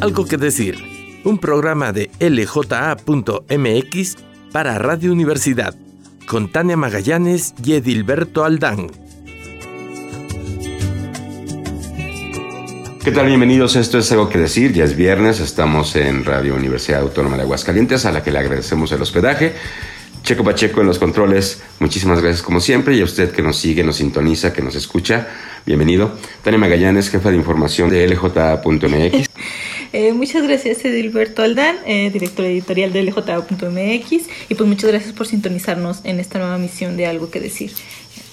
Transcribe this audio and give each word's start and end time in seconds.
Algo 0.00 0.26
que 0.26 0.36
decir, 0.36 0.76
un 1.24 1.38
programa 1.38 1.92
de 1.92 2.08
lja.mx 2.20 4.16
para 4.52 4.78
Radio 4.78 5.10
Universidad, 5.10 5.74
con 6.28 6.52
Tania 6.52 6.76
Magallanes 6.76 7.52
y 7.64 7.72
Edilberto 7.72 8.44
Aldán. 8.44 8.92
¿Qué 13.02 13.10
tal? 13.10 13.26
Bienvenidos. 13.26 13.74
Esto 13.74 13.98
es 13.98 14.12
algo 14.12 14.28
que 14.28 14.38
decir. 14.38 14.72
Ya 14.72 14.84
es 14.84 14.94
viernes. 14.94 15.40
Estamos 15.40 15.96
en 15.96 16.24
Radio 16.24 16.54
Universidad 16.54 17.00
Autónoma 17.00 17.36
de 17.36 17.42
Aguascalientes, 17.42 18.06
a 18.06 18.12
la 18.12 18.22
que 18.22 18.30
le 18.30 18.38
agradecemos 18.38 18.92
el 18.92 19.02
hospedaje. 19.02 19.54
Checo 20.22 20.44
Pacheco 20.44 20.80
en 20.80 20.86
los 20.86 20.98
controles, 20.98 21.62
muchísimas 21.80 22.20
gracias 22.20 22.42
como 22.42 22.60
siempre. 22.60 22.94
Y 22.94 23.00
a 23.00 23.04
usted 23.04 23.32
que 23.32 23.42
nos 23.42 23.56
sigue, 23.56 23.82
nos 23.82 23.96
sintoniza, 23.96 24.52
que 24.52 24.62
nos 24.62 24.76
escucha, 24.76 25.26
bienvenido. 25.66 26.12
Tania 26.42 26.58
Magallanes, 26.58 27.10
jefa 27.10 27.30
de 27.30 27.36
información 27.36 27.88
de 27.88 28.06
LJ.mx. 28.06 29.27
Eh, 29.92 30.12
muchas 30.12 30.42
gracias, 30.42 30.84
Edilberto 30.84 31.42
Aldán, 31.42 31.76
eh, 31.86 32.10
director 32.10 32.44
editorial 32.44 32.92
de 32.92 33.02
LJ.mx. 33.02 34.26
Y 34.48 34.54
pues 34.54 34.68
muchas 34.68 34.90
gracias 34.90 35.12
por 35.12 35.26
sintonizarnos 35.26 36.00
en 36.04 36.20
esta 36.20 36.38
nueva 36.38 36.58
misión 36.58 36.96
de 36.96 37.06
Algo 37.06 37.30
que 37.30 37.40
Decir 37.40 37.72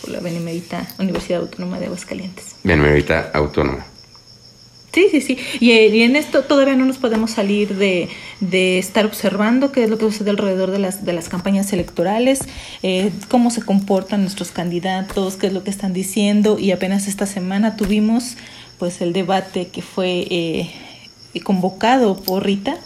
por 0.02 0.12
la 0.12 0.20
Benemérita 0.20 0.88
Universidad 1.00 1.42
Autónoma 1.42 1.80
de 1.80 1.86
Aguascalientes. 1.86 2.56
Benemérita 2.64 3.32
Autónoma. 3.34 3.86
Sí, 4.96 5.10
sí, 5.12 5.20
sí. 5.20 5.38
Y, 5.60 5.72
y, 5.72 6.04
en 6.04 6.16
esto 6.16 6.44
todavía 6.44 6.78
no 6.78 6.86
nos 6.86 6.98
podemos 7.00 7.32
salir 7.32 7.76
de, 7.76 8.08
de, 8.40 8.80
estar 8.80 9.06
observando 9.06 9.74
qué 9.74 9.84
es 9.84 9.90
lo 9.90 9.98
que 9.98 10.06
sucede 10.06 10.30
alrededor 10.30 10.72
de 10.72 10.80
las, 10.80 11.04
de 11.04 11.12
las 11.12 11.28
campañas 11.28 11.74
electorales, 11.74 12.40
eh, 12.82 13.12
cómo 13.28 13.52
se 13.52 13.62
comportan 13.62 14.22
nuestros 14.22 14.52
candidatos, 14.52 15.36
qué 15.36 15.48
es 15.48 15.54
lo 15.54 15.66
que 15.66 15.70
están 15.70 15.92
diciendo. 15.92 16.58
Y 16.60 16.72
apenas 16.72 17.10
esta 17.10 17.26
semana 17.26 17.76
tuvimos 17.76 18.38
pues 18.80 19.02
el 19.02 19.12
debate 19.12 19.68
que 19.68 19.82
fue 19.82 20.28
eh, 20.30 20.72
convocado 21.42 22.18
por 22.18 22.44
Rita. 22.44 22.78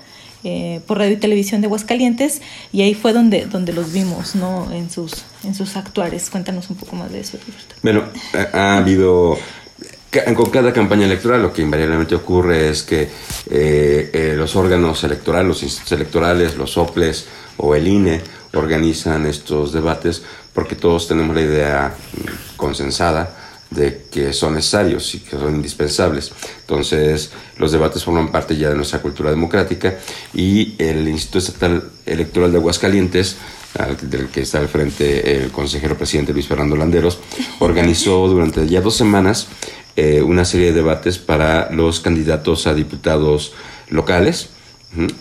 Eh, 0.45 0.79
por 0.87 0.97
radio 0.97 1.15
y 1.15 1.17
televisión 1.17 1.59
de 1.59 1.67
Aguascalientes 1.67 2.41
y 2.71 2.81
ahí 2.81 2.93
fue 2.93 3.11
donde 3.11 3.45
donde 3.45 3.73
los 3.73 3.91
vimos 3.91 4.35
no 4.35 4.71
en 4.71 4.89
sus 4.89 5.25
en 5.43 5.53
sus 5.53 5.75
actuares 5.75 6.29
cuéntanos 6.29 6.69
un 6.69 6.77
poco 6.77 6.95
más 6.95 7.11
de 7.11 7.19
eso 7.19 7.37
Roberto. 7.45 7.75
bueno 7.83 8.05
ha 8.53 8.77
habido 8.77 9.37
con 10.35 10.49
cada 10.49 10.73
campaña 10.73 11.05
electoral 11.05 11.41
lo 11.41 11.53
que 11.53 11.61
invariablemente 11.61 12.15
ocurre 12.15 12.69
es 12.69 12.83
que 12.83 13.03
eh, 13.49 14.09
eh, 14.13 14.33
los 14.35 14.55
órganos 14.55 15.03
electorales, 15.03 15.47
los 15.47 15.63
institutos 15.63 15.91
electorales, 15.91 16.55
los 16.55 16.77
OPLES 16.77 17.27
o 17.57 17.75
el 17.75 17.87
INE 17.87 18.21
organizan 18.53 19.27
estos 19.27 19.71
debates 19.71 20.23
porque 20.53 20.75
todos 20.75 21.07
tenemos 21.07 21.35
la 21.35 21.41
idea 21.41 21.95
consensada 22.57 23.35
de 23.69 24.05
que 24.11 24.33
son 24.33 24.55
necesarios 24.55 25.13
y 25.15 25.19
que 25.19 25.37
son 25.37 25.55
indispensables. 25.55 26.31
Entonces, 26.61 27.31
los 27.57 27.71
debates 27.71 28.03
forman 28.03 28.31
parte 28.31 28.57
ya 28.57 28.69
de 28.69 28.75
nuestra 28.75 29.01
cultura 29.01 29.29
democrática 29.29 29.99
y 30.33 30.75
el 30.79 31.07
Instituto 31.07 31.39
Estatal 31.39 31.83
Electoral 32.05 32.51
de 32.51 32.57
Aguascalientes 32.57 33.37
del 34.01 34.29
que 34.29 34.41
está 34.41 34.59
al 34.59 34.67
frente 34.67 35.37
el 35.37 35.51
consejero 35.51 35.95
presidente 35.95 36.33
Luis 36.33 36.47
Fernando 36.47 36.75
Landeros, 36.75 37.19
organizó 37.59 38.27
durante 38.27 38.67
ya 38.67 38.81
dos 38.81 38.95
semanas 38.95 39.47
eh, 39.95 40.21
una 40.21 40.45
serie 40.45 40.67
de 40.67 40.73
debates 40.73 41.17
para 41.17 41.71
los 41.71 41.99
candidatos 41.99 42.67
a 42.67 42.73
diputados 42.73 43.53
locales 43.89 44.49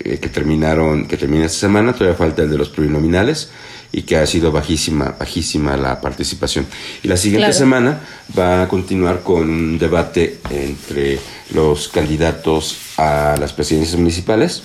eh, 0.01 0.19
que 0.19 0.29
terminaron 0.29 1.07
que 1.07 1.19
termina 1.19 1.45
esta 1.45 1.59
semana 1.59 1.93
todavía 1.93 2.17
falta 2.17 2.43
el 2.43 2.51
de 2.51 2.57
los 2.57 2.71
plurinominales 2.71 3.51
y 3.93 4.03
que 4.03 4.17
ha 4.17 4.27
sido 4.27 4.53
bajísima 4.53 5.17
bajísima 5.19 5.77
la 5.77 6.01
participación 6.01 6.67
y 7.03 7.09
la 7.09 7.17
siguiente 7.17 7.53
semana 7.53 8.01
va 8.39 8.63
a 8.63 8.69
continuar 8.69 9.23
con 9.23 9.49
un 9.49 9.79
debate 9.79 10.39
entre 10.51 11.19
los 11.55 11.89
candidatos 11.89 12.77
a 12.97 13.37
las 13.41 13.53
presidencias 13.53 13.97
municipales 13.97 14.63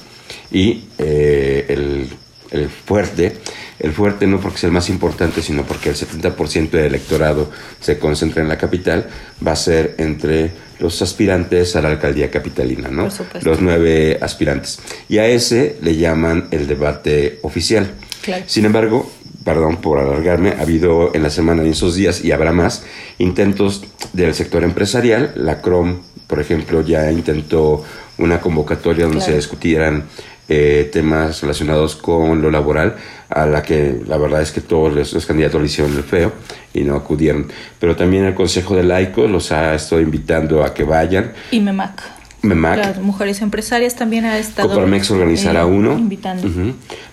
y 0.51 0.85
eh, 0.97 1.65
el, 1.69 2.09
el 2.51 2.69
fuerte 2.69 3.39
el 3.83 3.91
fuerte 3.91 4.27
no 4.27 4.39
porque 4.39 4.59
sea 4.59 4.67
el 4.67 4.73
más 4.73 4.89
importante, 4.89 5.41
sino 5.41 5.63
porque 5.63 5.89
el 5.89 5.95
70% 5.95 6.69
del 6.69 6.85
electorado 6.85 7.51
se 7.81 7.99
concentra 7.99 8.41
en 8.41 8.47
la 8.47 8.57
capital, 8.57 9.07
va 9.45 9.51
a 9.51 9.55
ser 9.57 9.95
entre 9.97 10.51
los 10.79 11.01
aspirantes 11.01 11.75
a 11.75 11.81
la 11.81 11.89
alcaldía 11.89 12.31
capitalina, 12.31 12.87
¿no? 12.89 13.09
Los 13.41 13.61
nueve 13.61 14.19
aspirantes. 14.21 14.79
Y 15.09 15.17
a 15.17 15.27
ese 15.27 15.77
le 15.81 15.97
llaman 15.97 16.47
el 16.51 16.65
debate 16.65 17.39
oficial. 17.41 17.91
Sin 18.45 18.63
embargo, 18.63 19.11
perdón 19.43 19.77
por 19.77 19.99
alargarme, 19.99 20.51
ha 20.51 20.61
habido 20.61 21.13
en 21.13 21.23
la 21.23 21.29
semana 21.29 21.63
de 21.63 21.69
esos 21.69 21.95
días 21.95 22.23
y 22.23 22.31
habrá 22.31 22.51
más 22.51 22.85
intentos 23.17 23.83
del 24.13 24.33
sector 24.33 24.63
empresarial. 24.63 25.33
La 25.35 25.61
CROM, 25.61 25.99
por 26.27 26.39
ejemplo, 26.39 26.81
ya 26.81 27.11
intentó 27.11 27.83
una 28.17 28.39
convocatoria 28.39 29.05
donde 29.05 29.21
se 29.21 29.35
discutieran 29.35 30.05
eh, 30.49 30.89
temas 30.91 31.41
relacionados 31.41 31.95
con 31.95 32.41
lo 32.41 32.51
laboral, 32.51 32.95
a 33.29 33.45
la 33.45 33.63
que 33.63 34.01
la 34.05 34.17
verdad 34.17 34.41
es 34.41 34.51
que 34.51 34.61
todos 34.61 34.93
los, 34.93 35.25
candidatos 35.25 35.61
le 35.61 35.67
hicieron 35.67 35.95
el 35.95 36.03
feo 36.03 36.33
y 36.73 36.81
no 36.81 36.95
acudieron. 36.95 37.47
Pero 37.79 37.95
también 37.95 38.25
el 38.25 38.35
Consejo 38.35 38.75
de 38.75 38.83
Laicos 38.83 39.31
los 39.31 39.51
ha 39.51 39.73
estado 39.73 40.01
invitando 40.01 40.63
a 40.63 40.73
que 40.73 40.83
vayan. 40.83 41.31
Y 41.51 41.59
MEMAC. 41.59 42.01
MEMAC. 42.43 42.77
Las 42.77 43.01
mujeres 43.01 43.41
empresarias 43.41 43.95
también 43.95 44.25
ha 44.25 44.37
estado. 44.37 44.69
Coparmex 44.69 45.09
organizará 45.11 45.61
eh, 45.61 45.65
uno. 45.65 45.97
Invitando. 45.97 46.47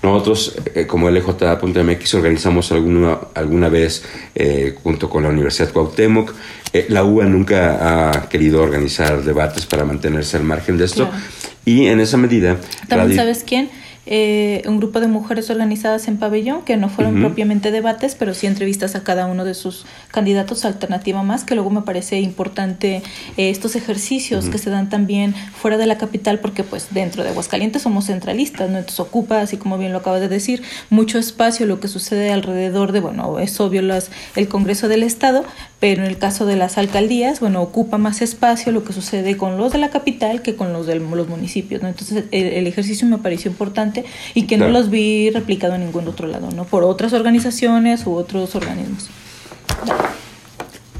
Nosotros, 0.03 0.57
eh, 0.75 0.87
como 0.87 1.09
LJ.mx, 1.09 2.15
organizamos 2.15 2.73
alguna, 2.73 3.19
alguna 3.35 3.69
vez 3.69 4.05
eh, 4.35 4.75
junto 4.83 5.09
con 5.09 5.23
la 5.23 5.29
Universidad 5.29 5.73
Cuauhtémoc. 5.73 6.35
Eh, 6.73 6.87
la 6.89 7.05
UA 7.05 7.27
nunca 7.27 8.11
ha 8.11 8.29
querido 8.29 8.63
organizar 8.63 9.23
debates 9.23 9.67
para 9.67 9.85
mantenerse 9.85 10.37
al 10.37 10.45
margen 10.45 10.77
de 10.79 10.85
esto. 10.85 11.09
Claro. 11.09 11.25
Y 11.65 11.87
en 11.87 12.01
esa 12.01 12.17
medida. 12.17 12.57
También, 12.89 13.17
¿sabes 13.17 13.45
quién? 13.47 13.71
Eh, 14.13 14.63
un 14.67 14.79
grupo 14.79 14.99
de 14.99 15.07
mujeres 15.07 15.51
organizadas 15.51 16.09
en 16.09 16.17
pabellón, 16.17 16.63
que 16.63 16.77
no 16.77 16.89
fueron 16.89 17.21
propiamente 17.21 17.71
debates, 17.71 18.17
pero 18.17 18.35
sí 18.35 18.49
entrevistas 18.49 18.97
a 18.97 19.05
cada 19.05 19.27
uno 19.27 19.45
de 19.45 19.55
sus 19.55 19.87
candidatos, 20.11 20.65
alternativa 20.65 21.23
más, 21.23 21.45
que 21.45 21.55
luego 21.55 21.71
me 21.71 21.83
parece 21.83 22.19
importante 22.19 23.05
eh, 23.37 23.51
estos 23.51 23.77
ejercicios 23.77 24.49
que 24.49 24.59
se 24.59 24.69
dan 24.69 24.89
también 24.89 25.33
fuera 25.55 25.77
de 25.77 25.87
la 25.87 25.97
capital, 25.97 26.41
porque 26.41 26.65
pues 26.65 26.89
dentro 26.91 27.23
de 27.23 27.29
Aguascalientes 27.29 27.83
somos 27.83 28.07
centralistas, 28.07 28.69
¿no? 28.69 28.79
Entonces 28.79 28.99
ocupa, 28.99 29.43
así 29.43 29.59
como 29.59 29.79
bien 29.79 29.93
lo 29.93 29.99
acabas 29.99 30.21
de 30.21 30.29
decir, 30.29 30.61
mucho 30.91 31.17
espacio 31.17 31.67
lo 31.67 31.79
que 31.79 31.87
sucede 31.87 32.33
alrededor 32.33 32.91
de, 32.91 32.99
bueno, 32.99 33.39
es 33.39 33.61
obvio 33.61 33.81
las, 33.81 34.11
el 34.35 34.49
Congreso 34.49 34.89
del 34.89 35.05
Estado, 35.05 35.45
pero 35.79 36.03
en 36.03 36.09
el 36.09 36.19
caso 36.19 36.47
de 36.47 36.57
las 36.57 36.79
alcaldías, 36.79 37.39
bueno, 37.39 37.63
ocupa 37.63 37.97
más 37.97 38.23
espacio 38.23 38.73
lo 38.73 38.83
que 38.83 38.93
sucede 38.93 39.37
con 39.37 39.57
los 39.57 39.73
de 39.73 39.79
la 39.79 39.91
capital 39.91 40.43
que 40.43 40.57
con 40.57 40.73
los 40.73 40.89
de 40.89 40.97
los 40.97 41.29
municipios, 41.29 41.81
¿no? 41.81 41.87
Entonces 41.87 42.25
el, 42.33 42.47
el 42.47 42.67
ejercicio 42.67 43.07
me 43.07 43.19
pareció 43.19 43.53
importante 43.53 44.00
y 44.35 44.43
que 44.47 44.57
Claro. 44.57 44.73
no 44.73 44.79
los 44.79 44.91
vi 44.91 45.31
replicado 45.31 45.75
en 45.75 45.85
ningún 45.85 46.09
otro 46.09 46.27
lado, 46.27 46.51
¿no? 46.55 46.65
Por 46.65 46.85
otras 46.85 47.13
organizaciones 47.13 48.07
u 48.07 48.15
otros 48.15 48.55
organismos. 48.55 49.09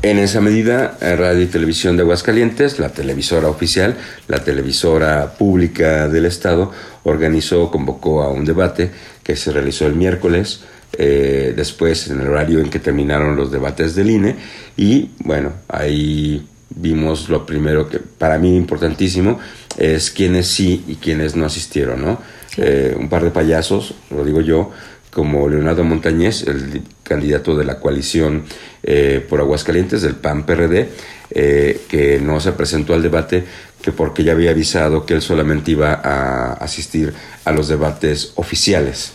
En 0.03 0.19
esa 0.19 0.41
medida, 0.41 0.97
eh, 1.03 1.15
Radio 1.15 1.43
y 1.43 1.47
Televisión 1.47 1.97
de 1.97 2.03
Aguascalientes, 2.05 2.79
la 2.79 2.89
televisora 2.89 3.49
oficial, 3.49 3.97
la 4.29 4.43
televisora 4.43 5.35
pública 5.35 6.09
del 6.09 6.25
Estado, 6.25 6.73
organizó, 7.03 7.71
convocó 7.71 8.23
a 8.23 8.31
un 8.31 8.47
debate 8.47 8.91
que 9.23 9.37
se 9.37 9.53
realizó 9.53 9.87
el 9.87 9.95
miércoles, 9.97 10.61
eh, 10.97 11.53
después 11.55 12.09
en 12.09 12.21
el 12.21 12.29
horario 12.29 12.61
en 12.61 12.71
que 12.71 12.79
terminaron 12.79 13.37
los 13.37 13.53
debates 13.53 13.95
del 13.95 14.11
INE, 14.11 14.37
y 14.75 15.11
bueno, 15.19 15.53
ahí 15.69 16.47
vimos 16.71 17.29
lo 17.29 17.45
primero 17.47 17.89
que 17.89 17.99
para 17.99 18.39
mí 18.39 18.57
importantísimo 18.57 19.39
es 19.77 20.11
quiénes 20.11 20.47
sí 20.49 20.85
y 20.89 20.97
quiénes 20.97 21.37
no 21.37 21.45
asistieron, 21.47 22.03
¿no? 22.03 22.21
Eh, 22.57 22.97
un 22.99 23.09
par 23.09 23.23
de 23.25 23.31
payasos, 23.31 23.95
lo 24.11 24.25
digo 24.25 24.41
yo, 24.41 24.71
como 25.11 25.49
Leonardo 25.49 25.83
Montañez, 25.85 26.45
el 26.47 26.73
di- 26.73 26.83
candidato 27.03 27.57
de 27.57 27.65
la 27.65 27.79
coalición 27.81 28.45
eh, 28.83 29.25
por 29.29 29.41
Aguascalientes 29.41 30.03
del 30.03 30.15
PAN-PRD, 30.15 30.89
eh, 31.33 31.81
que 31.89 32.21
no 32.21 32.39
se 32.41 32.53
presentó 32.53 32.95
al 32.95 33.03
debate, 33.03 33.45
que 33.83 33.93
porque 33.93 34.23
ya 34.25 34.33
había 34.33 34.51
avisado 34.51 35.07
que 35.07 35.15
él 35.15 35.23
solamente 35.23 35.71
iba 35.73 35.93
a 35.95 36.53
asistir 36.55 37.13
a 37.45 37.53
los 37.53 37.69
debates 37.69 38.33
oficiales. 38.37 39.13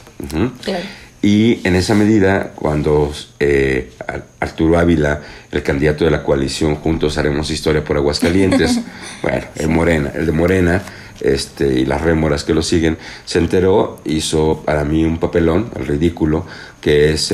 Claro. 0.63 0.83
Y 1.25 1.61
en 1.67 1.75
esa 1.75 1.95
medida, 1.95 2.51
cuando 2.53 3.11
eh, 3.39 3.89
Ar- 4.07 4.25
Arturo 4.39 4.77
Ávila, 4.77 5.21
el 5.51 5.63
candidato 5.63 6.05
de 6.05 6.11
la 6.11 6.21
coalición 6.21 6.75
Juntos 6.75 7.17
Haremos 7.17 7.49
Historia 7.49 7.83
por 7.83 7.97
Aguascalientes, 7.97 8.79
bueno, 9.23 9.43
el 9.55 9.69
Morena, 9.69 10.11
el 10.13 10.27
de 10.27 10.31
Morena, 10.31 10.83
este, 11.21 11.79
y 11.79 11.85
las 11.85 12.01
rémoras 12.01 12.43
que 12.43 12.53
lo 12.53 12.61
siguen, 12.61 12.99
se 13.25 13.39
enteró, 13.39 14.01
hizo 14.05 14.61
para 14.63 14.83
mí 14.83 15.03
un 15.03 15.17
papelón, 15.17 15.71
el 15.75 15.87
ridículo, 15.87 16.45
que 16.79 17.13
es 17.13 17.33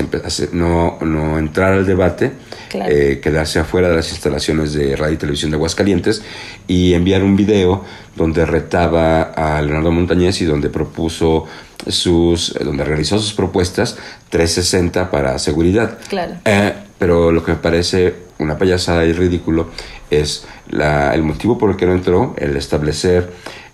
no, 0.54 0.98
no 1.02 1.38
entrar 1.38 1.74
al 1.74 1.86
debate, 1.86 2.32
Claro. 2.72 2.90
eh, 2.90 3.20
quedarse 3.22 3.60
afuera 3.60 3.90
de 3.90 3.98
las 3.98 4.12
instalaciones 4.12 4.72
de 4.72 4.96
radio 4.96 5.16
y 5.16 5.18
televisión 5.18 5.52
de 5.52 5.58
Aguascalientes 5.58 6.24
y 6.68 6.94
enviar 6.94 7.22
un 7.22 7.36
video 7.36 7.84
donde 8.16 8.46
retaba 8.46 9.24
a 9.24 9.62
Leonardo 9.62 9.92
Montañez 9.92 10.42
y 10.42 10.46
donde 10.46 10.70
propuso 10.70 11.46
sus, 11.88 12.56
eh, 12.56 12.64
donde 12.64 12.86
realizó 12.86 13.20
sus 13.20 13.34
propuestas 13.34 13.98
360 14.30 15.12
para 15.12 15.38
seguridad. 15.38 16.00
Claro. 16.08 16.36
Eh, 16.46 16.74
pero 16.98 17.32
lo 17.32 17.44
que 17.44 17.52
me 17.52 17.58
parece 17.58 18.16
una 18.40 18.58
payasada 18.58 19.06
y 19.06 19.14
ridículo 19.14 19.70
es 20.10 20.46
la, 20.70 21.14
el 21.14 21.24
motivo 21.24 21.58
por 21.58 21.72
el 21.72 21.76
que 21.76 21.86
no 21.86 21.94
entró, 21.94 22.36
el 22.38 22.56
establecer 22.56 23.32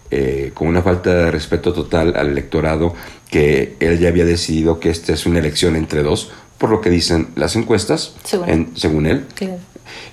eh, 0.09 0.51
con 0.53 0.69
una 0.69 0.81
falta 0.81 1.13
de 1.13 1.31
respeto 1.31 1.73
total 1.73 2.15
al 2.15 2.29
electorado 2.29 2.93
que 3.29 3.75
él 3.81 3.99
ya 3.99 4.07
había 4.07 4.23
decidido 4.23 4.79
que 4.79 4.89
esta 4.89 5.11
es 5.11 5.25
una 5.25 5.39
elección 5.39 5.75
entre 5.75 6.01
dos, 6.01 6.31
por 6.57 6.69
lo 6.69 6.81
que 6.81 6.89
dicen 6.89 7.29
las 7.35 7.55
encuestas, 7.55 8.15
según, 8.23 9.05
él. 9.05 9.25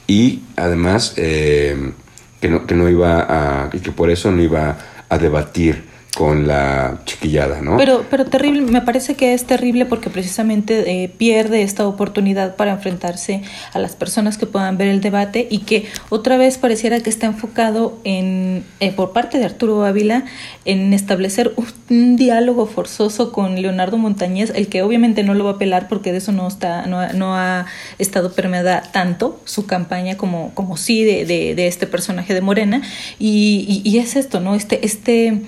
Y 0.07 0.43
además 0.57 1.15
eh, 1.17 1.93
que, 2.41 2.49
no, 2.49 2.67
que 2.67 2.75
no 2.75 2.89
iba 2.89 3.21
a, 3.21 3.71
y 3.73 3.81
que 3.81 3.93
por 3.93 4.11
eso 4.11 4.31
no 4.31 4.43
iba 4.43 4.79
a 5.09 5.19
debatir 5.19 5.94
con 6.15 6.47
la 6.47 7.01
chiquillada, 7.05 7.61
¿no? 7.61 7.77
Pero, 7.77 8.05
pero 8.09 8.25
terrible, 8.25 8.63
me 8.63 8.81
parece 8.83 9.17
que 9.17 9.35
es 9.35 9.45
terrible 9.45 9.85
porque 9.85 10.11
precisamente 10.11 11.03
eh, 11.03 11.09
pierde 11.09 11.63
esta 11.63 11.87
oportunidad 11.89 12.55
para 12.55 12.73
enfrentarse 12.73 13.43
a 13.73 13.81
las 13.81 13.97
personas 13.97 14.39
que 14.39 14.47
puedan 14.47 14.79
ver 14.79 14.89
el 14.89 15.01
debate 15.01 15.49
y 15.51 15.59
que 15.59 15.87
otra 16.11 16.37
vez 16.37 16.57
pareciera 16.57 17.01
que 17.01 17.11
está 17.11 17.27
enfocado 17.27 17.99
en, 18.05 18.65
eh, 18.79 18.93
por 18.93 19.13
parte 19.13 19.39
de 19.39 19.45
Arturo 19.45 19.85
Ávila, 19.85 20.25
en 20.65 20.93
establecer 20.93 21.53
un, 21.57 22.17
diálogo 22.17 22.67
forzoso 22.67 23.33
con 23.33 23.61
Leonardo 23.61 23.99
Montañez, 23.99 24.53
el 24.55 24.69
que 24.69 24.83
obviamente 24.83 25.25
no 25.25 25.35
lo 25.35 25.45
va 25.45 25.51
a 25.51 25.55
apelar 25.55 25.89
porque 25.89 26.13
de 26.13 26.19
eso 26.19 26.33
no 26.33 26.47
está, 26.47 26.87
no, 26.87 27.13
no 27.13 27.37
ha 27.37 27.67
estado 27.99 28.33
permeada 28.33 28.83
tanto 28.93 29.41
su 29.45 29.67
campaña 29.67 30.17
como, 30.17 30.53
como 30.55 30.77
sí 30.77 31.05
de, 31.05 31.25
de, 31.25 31.55
de 31.55 31.67
este 31.67 31.87
personaje 31.87 32.35
de 32.35 32.41
Morena. 32.41 32.83
Y, 33.19 33.83
y, 33.85 33.89
y 33.89 33.99
es 33.99 34.17
esto, 34.17 34.41
¿no? 34.41 34.55
Este, 34.55 34.85
este 34.87 35.43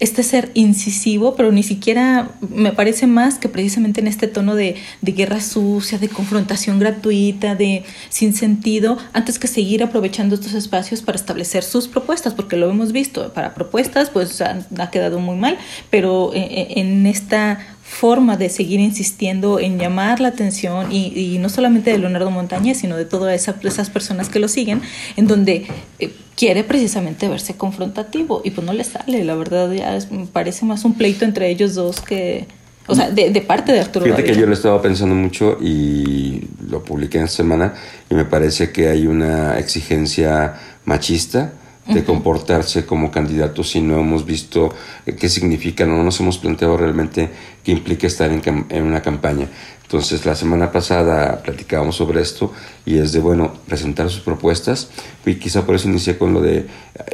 este 0.00 0.22
ser 0.22 0.50
incisivo, 0.54 1.34
pero 1.34 1.50
ni 1.52 1.62
siquiera 1.62 2.30
me 2.40 2.72
parece 2.72 3.06
más 3.06 3.38
que 3.38 3.48
precisamente 3.48 4.00
en 4.00 4.06
este 4.06 4.28
tono 4.28 4.54
de, 4.54 4.76
de, 5.02 5.12
guerra 5.12 5.40
sucia, 5.40 5.98
de 5.98 6.08
confrontación 6.08 6.78
gratuita, 6.78 7.54
de 7.54 7.84
sin 8.08 8.34
sentido, 8.34 8.98
antes 9.12 9.38
que 9.38 9.48
seguir 9.48 9.82
aprovechando 9.82 10.34
estos 10.34 10.54
espacios 10.54 11.02
para 11.02 11.16
establecer 11.16 11.64
sus 11.64 11.88
propuestas, 11.88 12.34
porque 12.34 12.56
lo 12.56 12.70
hemos 12.70 12.92
visto, 12.92 13.32
para 13.32 13.54
propuestas 13.54 14.10
pues 14.10 14.40
ha, 14.40 14.90
quedado 14.90 15.18
muy 15.18 15.36
mal, 15.36 15.58
pero 15.90 16.32
eh, 16.34 16.46
eh, 16.50 16.66
en 16.76 17.06
esta 17.06 17.58
forma 17.88 18.36
de 18.36 18.50
seguir 18.50 18.80
insistiendo 18.80 19.58
en 19.58 19.78
llamar 19.78 20.20
la 20.20 20.28
atención 20.28 20.92
y, 20.92 21.12
y 21.18 21.38
no 21.38 21.48
solamente 21.48 21.90
de 21.90 21.98
Leonardo 21.98 22.30
Montañez, 22.30 22.78
sino 22.78 22.96
de 22.96 23.06
todas 23.06 23.34
esa, 23.34 23.56
esas 23.64 23.88
personas 23.88 24.28
que 24.28 24.38
lo 24.38 24.46
siguen, 24.46 24.82
en 25.16 25.26
donde 25.26 25.66
eh, 25.98 26.12
quiere 26.36 26.64
precisamente 26.64 27.28
verse 27.28 27.54
confrontativo 27.54 28.42
y 28.44 28.50
pues 28.50 28.66
no 28.66 28.74
le 28.74 28.84
sale, 28.84 29.24
la 29.24 29.34
verdad 29.34 29.72
ya 29.72 29.96
es, 29.96 30.08
parece 30.32 30.66
más 30.66 30.84
un 30.84 30.94
pleito 30.94 31.24
entre 31.24 31.48
ellos 31.48 31.74
dos 31.74 32.00
que... 32.00 32.46
O 32.90 32.94
sea, 32.94 33.10
de, 33.10 33.28
de 33.28 33.40
parte 33.42 33.72
de 33.72 33.80
Arturo. 33.80 34.06
Fíjate 34.06 34.24
que 34.24 34.34
yo 34.34 34.46
lo 34.46 34.54
estaba 34.54 34.80
pensando 34.80 35.14
mucho 35.14 35.58
y 35.60 36.48
lo 36.70 36.82
publiqué 36.82 37.18
en 37.18 37.24
esta 37.24 37.38
semana 37.38 37.74
y 38.08 38.14
me 38.14 38.24
parece 38.24 38.70
que 38.70 38.88
hay 38.88 39.06
una 39.06 39.58
exigencia 39.58 40.54
machista 40.86 41.52
de 41.88 42.04
comportarse 42.04 42.84
como 42.84 43.10
candidatos 43.10 43.70
si 43.70 43.80
no 43.80 43.98
hemos 43.98 44.26
visto 44.26 44.74
qué 45.18 45.28
significa, 45.28 45.86
no 45.86 46.02
nos 46.02 46.20
hemos 46.20 46.38
planteado 46.38 46.76
realmente 46.76 47.30
qué 47.64 47.72
implica 47.72 48.06
estar 48.06 48.30
en, 48.30 48.42
en, 48.68 48.82
una 48.82 49.00
campaña. 49.00 49.48
Entonces, 49.82 50.26
la 50.26 50.34
semana 50.34 50.70
pasada 50.70 51.42
platicábamos 51.42 51.96
sobre 51.96 52.20
esto 52.20 52.52
y 52.84 52.98
es 52.98 53.12
de, 53.12 53.20
bueno, 53.20 53.54
presentar 53.66 54.10
sus 54.10 54.20
propuestas 54.20 54.90
y 55.24 55.36
quizá 55.36 55.64
por 55.64 55.76
eso 55.76 55.88
inicié 55.88 56.18
con 56.18 56.34
lo 56.34 56.42
de, 56.42 56.66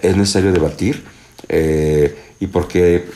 es 0.02 0.16
necesario 0.16 0.52
debatir 0.52 1.04
eh, 1.48 2.16
y 2.40 2.48
porque 2.48 3.06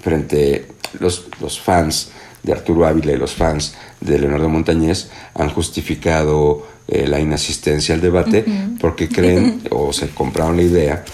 frente 0.00 0.66
los, 1.00 1.26
los 1.40 1.58
fans 1.58 2.10
de 2.42 2.52
Arturo 2.52 2.86
Ávila 2.86 3.12
y 3.12 3.16
los 3.16 3.34
fans 3.34 3.74
de 4.00 4.18
Leonardo 4.18 4.48
Montañez 4.48 5.10
han 5.34 5.48
justificado 5.48 6.75
eh, 6.88 7.06
la 7.06 7.20
inasistencia 7.20 7.94
al 7.94 8.00
debate 8.00 8.44
porque 8.80 9.08
creen 9.08 9.62
o 9.70 9.92
se 9.92 10.08
compraron 10.10 10.56
la 10.56 10.62
idea, 10.62 11.04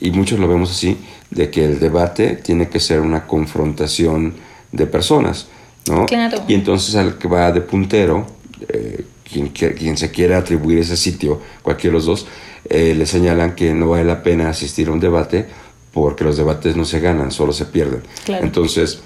y 0.00 0.10
muchos 0.10 0.38
lo 0.38 0.48
vemos 0.48 0.70
así, 0.70 0.96
de 1.30 1.50
que 1.50 1.64
el 1.64 1.78
debate 1.80 2.36
tiene 2.36 2.68
que 2.68 2.80
ser 2.80 3.00
una 3.00 3.26
confrontación 3.26 4.34
de 4.72 4.86
personas, 4.86 5.48
¿no? 5.86 6.06
Y 6.46 6.54
entonces 6.54 6.94
al 6.94 7.18
que 7.18 7.28
va 7.28 7.50
de 7.52 7.60
puntero, 7.60 8.26
eh, 8.68 9.04
quien, 9.30 9.48
quien 9.48 9.96
se 9.96 10.10
quiera 10.10 10.38
atribuir 10.38 10.78
ese 10.78 10.96
sitio, 10.96 11.40
cualquiera 11.62 11.92
de 11.92 11.98
los 11.98 12.06
dos, 12.06 12.26
eh, 12.68 12.94
le 12.94 13.06
señalan 13.06 13.54
que 13.54 13.72
no 13.72 13.90
vale 13.90 14.04
la 14.04 14.22
pena 14.22 14.48
asistir 14.50 14.88
a 14.88 14.92
un 14.92 15.00
debate 15.00 15.46
porque 15.92 16.24
los 16.24 16.36
debates 16.36 16.76
no 16.76 16.84
se 16.84 17.00
ganan, 17.00 17.30
solo 17.30 17.52
se 17.52 17.64
pierden. 17.64 18.02
Entonces, 18.26 19.00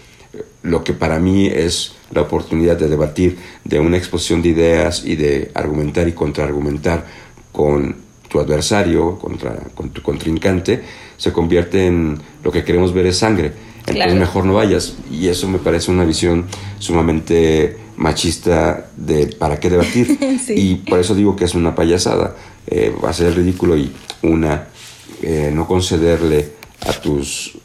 lo 0.63 0.85
que 0.85 0.93
para 0.93 1.19
mí 1.19 1.47
es 1.47 1.95
la 2.13 2.23
oportunidad 2.23 2.77
de 2.77 2.89
debatir, 2.89 3.39
de 3.65 3.81
una 3.81 3.97
exposición 3.97 4.43
de 4.43 4.51
ideas 4.51 5.05
y 5.05 5.17
de 5.17 5.51
argumentar 5.55 6.09
y 6.09 6.13
contraargumentar 6.13 7.05
con 7.51 7.97
tu 8.29 8.41
adversario, 8.41 9.19
contra, 9.19 9.55
con 9.75 9.91
tu 9.91 10.03
contrincante, 10.03 10.83
se 11.17 11.33
convierte 11.33 11.87
en 11.87 12.19
lo 12.43 12.51
que 12.51 12.65
queremos 12.65 12.93
ver 12.95 13.07
es 13.07 13.19
sangre. 13.19 13.53
Entonces 13.87 14.15
mejor 14.15 14.45
no 14.45 14.55
vayas. 14.55 14.95
Y 15.11 15.29
eso 15.29 15.49
me 15.49 15.59
parece 15.59 15.91
una 15.91 16.05
visión 16.05 16.47
sumamente 16.79 17.77
machista 17.97 18.87
de 18.97 19.27
para 19.27 19.61
qué 19.61 19.69
debatir. 19.71 20.19
Y 20.49 20.77
por 20.77 20.99
eso 20.99 21.15
digo 21.15 21.37
que 21.37 21.45
es 21.45 21.55
una 21.55 21.75
payasada. 21.75 22.37
Eh, 22.67 22.95
va 23.05 23.11
a 23.11 23.13
ser 23.13 23.35
ridículo 23.35 23.77
y 23.77 23.93
una, 24.23 24.69
eh, 25.21 25.51
no 25.53 25.67
concederle 25.67 26.53
a 26.87 26.93
tus 26.93 27.59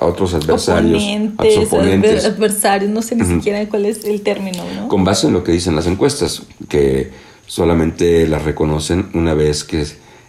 a 0.00 0.06
otros 0.06 0.32
adversarios, 0.32 1.02
a 1.38 1.42
tus 1.42 1.56
oponentes. 1.58 2.24
adversarios, 2.24 2.90
no 2.90 3.02
sé 3.02 3.16
ni 3.16 3.24
siquiera 3.26 3.68
cuál 3.68 3.84
es 3.84 4.04
el 4.04 4.22
término, 4.22 4.64
¿no? 4.74 4.88
Con 4.88 5.04
base 5.04 5.26
en 5.26 5.34
lo 5.34 5.44
que 5.44 5.52
dicen 5.52 5.76
las 5.76 5.86
encuestas, 5.86 6.42
que 6.68 7.10
solamente 7.46 8.26
las 8.26 8.42
reconocen 8.42 9.10
una 9.12 9.34
vez 9.34 9.62
que 9.62 9.84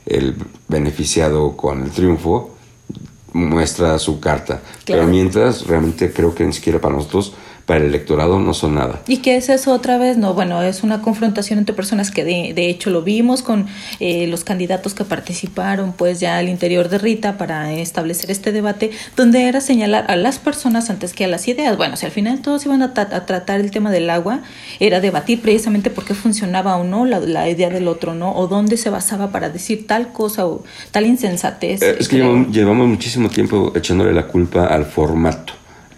el 0.05 0.35
beneficiado 0.67 1.55
con 1.55 1.83
el 1.83 1.91
triunfo 1.91 2.51
muestra 3.31 3.97
su 3.97 4.19
carta. 4.19 4.61
Pero 4.85 5.07
mientras, 5.07 5.65
realmente 5.65 6.11
creo 6.11 6.35
que 6.35 6.45
ni 6.45 6.51
siquiera 6.51 6.81
para 6.81 6.95
nosotros 6.95 7.33
para 7.65 7.79
el 7.79 7.87
electorado 7.87 8.39
no 8.39 8.53
son 8.53 8.75
nada. 8.75 9.01
¿Y 9.07 9.17
qué 9.17 9.35
es 9.37 9.49
eso 9.49 9.71
otra 9.71 9.97
vez? 9.97 10.17
No, 10.17 10.33
bueno, 10.33 10.61
es 10.61 10.83
una 10.83 11.01
confrontación 11.01 11.59
entre 11.59 11.75
personas 11.75 12.11
que 12.11 12.23
de, 12.23 12.53
de 12.53 12.69
hecho 12.69 12.89
lo 12.89 13.01
vimos 13.01 13.41
con 13.41 13.67
eh, 13.99 14.27
los 14.27 14.43
candidatos 14.43 14.93
que 14.93 15.05
participaron 15.05 15.93
pues 15.93 16.19
ya 16.19 16.37
al 16.37 16.49
interior 16.49 16.89
de 16.89 16.97
Rita 16.97 17.37
para 17.37 17.71
establecer 17.73 18.31
este 18.31 18.51
debate, 18.51 18.91
donde 19.15 19.47
era 19.47 19.61
señalar 19.61 20.05
a 20.09 20.15
las 20.15 20.39
personas 20.39 20.89
antes 20.89 21.13
que 21.13 21.25
a 21.25 21.27
las 21.27 21.47
ideas. 21.47 21.77
Bueno, 21.77 21.95
si 21.95 22.05
al 22.05 22.11
final 22.11 22.41
todos 22.41 22.65
iban 22.65 22.81
a, 22.81 22.93
a 22.95 23.25
tratar 23.25 23.59
el 23.59 23.71
tema 23.71 23.91
del 23.91 24.09
agua, 24.09 24.41
era 24.79 24.99
debatir 24.99 25.41
precisamente 25.41 25.89
por 25.89 26.05
qué 26.05 26.13
funcionaba 26.13 26.77
o 26.77 26.83
no 26.83 27.05
la, 27.05 27.19
la, 27.19 27.49
idea 27.49 27.69
del 27.69 27.87
otro, 27.87 28.13
¿no? 28.13 28.35
O 28.35 28.47
dónde 28.47 28.77
se 28.77 28.89
basaba 28.89 29.31
para 29.31 29.49
decir 29.49 29.87
tal 29.87 30.11
cosa 30.11 30.45
o 30.45 30.63
tal 30.91 31.05
insensatez. 31.05 31.81
Eh, 31.81 31.97
es 31.99 32.07
que 32.07 32.17
llevamos, 32.17 32.51
llevamos 32.51 32.87
muchísimo 32.87 33.29
tiempo 33.29 33.71
echándole 33.75 34.13
la 34.13 34.27
culpa 34.27 34.67
al 34.67 34.85
formato, 34.85 35.53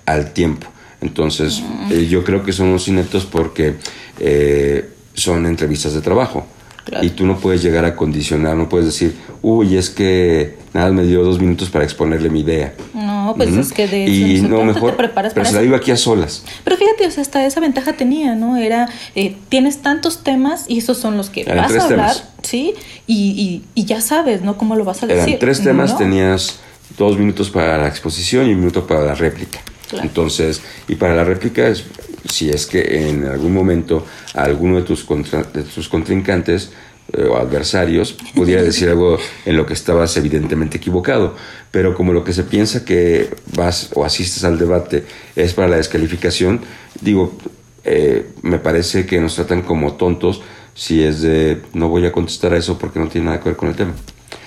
al 0.05 0.31
tiempo. 0.31 0.72
Entonces, 1.03 1.61
eh, 1.91 2.07
yo 2.09 2.23
creo 2.23 2.43
que 2.43 2.53
somos 2.53 2.87
ineptos 2.87 3.25
porque 3.25 3.75
eh, 4.19 4.89
son 5.13 5.45
entrevistas 5.45 5.93
de 5.93 6.01
trabajo. 6.01 6.45
Claro. 6.85 7.05
Y 7.05 7.11
tú 7.11 7.25
no 7.25 7.37
puedes 7.37 7.61
llegar 7.61 7.85
a 7.85 7.95
condicionar, 7.95 8.55
no 8.57 8.67
puedes 8.67 8.87
decir, 8.87 9.15
uy, 9.41 9.77
es 9.77 9.89
que 9.89 10.57
nada, 10.73 10.91
me 10.91 11.03
dio 11.03 11.23
dos 11.23 11.39
minutos 11.39 11.69
para 11.69 11.85
exponerle 11.85 12.29
mi 12.29 12.41
idea. 12.41 12.73
No, 12.93 13.33
pues 13.37 13.49
uh 13.49 13.53
-huh. 13.53 13.59
es 13.61 13.71
que 13.71 13.87
de 13.87 14.03
eso 14.03 14.13
y 14.13 14.41
no, 14.41 14.57
no 14.59 14.73
mejor, 14.73 14.91
te 14.91 14.97
preparas 14.97 15.33
pero 15.33 15.45
se 15.45 15.53
la 15.53 15.61
digo 15.61 15.75
aquí 15.75 15.91
a 15.91 15.97
solas. 15.97 16.43
Pero 16.63 16.75
fíjate, 16.75 17.07
o 17.07 17.11
sea, 17.11 17.21
hasta 17.21 17.45
esa 17.45 17.61
ventaja 17.61 17.93
tenía, 17.93 18.35
¿no? 18.35 18.57
Era, 18.57 18.89
eh, 19.15 19.35
tienes 19.47 19.81
tantos 19.81 20.23
temas 20.23 20.65
y 20.67 20.79
esos 20.79 20.97
son 20.97 21.15
los 21.15 21.29
que 21.29 21.41
Eran 21.41 21.57
vas 21.57 21.71
a 21.71 21.85
hablar, 21.85 21.89
temas. 21.89 22.29
¿sí? 22.41 22.73
Y, 23.07 23.61
y, 23.75 23.81
y, 23.81 23.85
ya 23.85 24.01
sabes, 24.01 24.41
¿no? 24.41 24.57
Cómo 24.57 24.75
lo 24.75 24.83
vas 24.83 25.03
a 25.03 25.07
decir. 25.07 25.27
Eran 25.29 25.39
tres 25.39 25.63
temas, 25.63 25.91
¿no? 25.91 25.97
tenías 25.97 26.59
dos 26.97 27.17
minutos 27.17 27.49
para 27.49 27.77
la 27.77 27.87
exposición 27.87 28.47
y 28.47 28.53
un 28.53 28.59
minuto 28.59 28.85
para 28.85 29.05
la 29.05 29.15
réplica. 29.15 29.59
Claro. 29.93 30.07
Entonces, 30.07 30.61
y 30.87 30.95
para 30.95 31.15
la 31.15 31.23
réplica, 31.23 31.67
es, 31.67 31.85
si 32.29 32.49
es 32.49 32.65
que 32.65 33.09
en 33.09 33.25
algún 33.25 33.53
momento 33.53 34.05
alguno 34.33 34.77
de 34.77 34.83
tus, 34.83 35.03
contra, 35.03 35.43
de 35.43 35.61
tus 35.63 35.87
contrincantes 35.87 36.71
eh, 37.11 37.25
o 37.25 37.37
adversarios 37.37 38.15
pudiera 38.35 38.63
decir 38.63 38.89
algo 38.89 39.19
en 39.45 39.55
lo 39.55 39.65
que 39.65 39.73
estabas 39.73 40.17
evidentemente 40.17 40.77
equivocado, 40.77 41.35
pero 41.69 41.93
como 41.93 42.11
lo 42.11 42.23
que 42.23 42.33
se 42.33 42.43
piensa 42.43 42.85
que 42.85 43.29
vas 43.55 43.91
o 43.93 44.03
asistes 44.03 44.43
al 44.43 44.57
debate 44.57 45.03
es 45.35 45.53
para 45.53 45.67
la 45.67 45.77
descalificación, 45.77 46.61
digo, 47.01 47.37
eh, 47.83 48.27
me 48.41 48.57
parece 48.57 49.05
que 49.05 49.19
nos 49.19 49.35
tratan 49.35 49.61
como 49.61 49.93
tontos 49.93 50.41
si 50.73 51.03
es 51.03 51.21
de 51.21 51.61
no 51.73 51.89
voy 51.89 52.05
a 52.05 52.11
contestar 52.11 52.53
a 52.53 52.57
eso 52.57 52.77
porque 52.79 52.99
no 52.99 53.07
tiene 53.07 53.25
nada 53.25 53.39
que 53.39 53.49
ver 53.49 53.57
con 53.57 53.69
el 53.69 53.75
tema. 53.75 53.93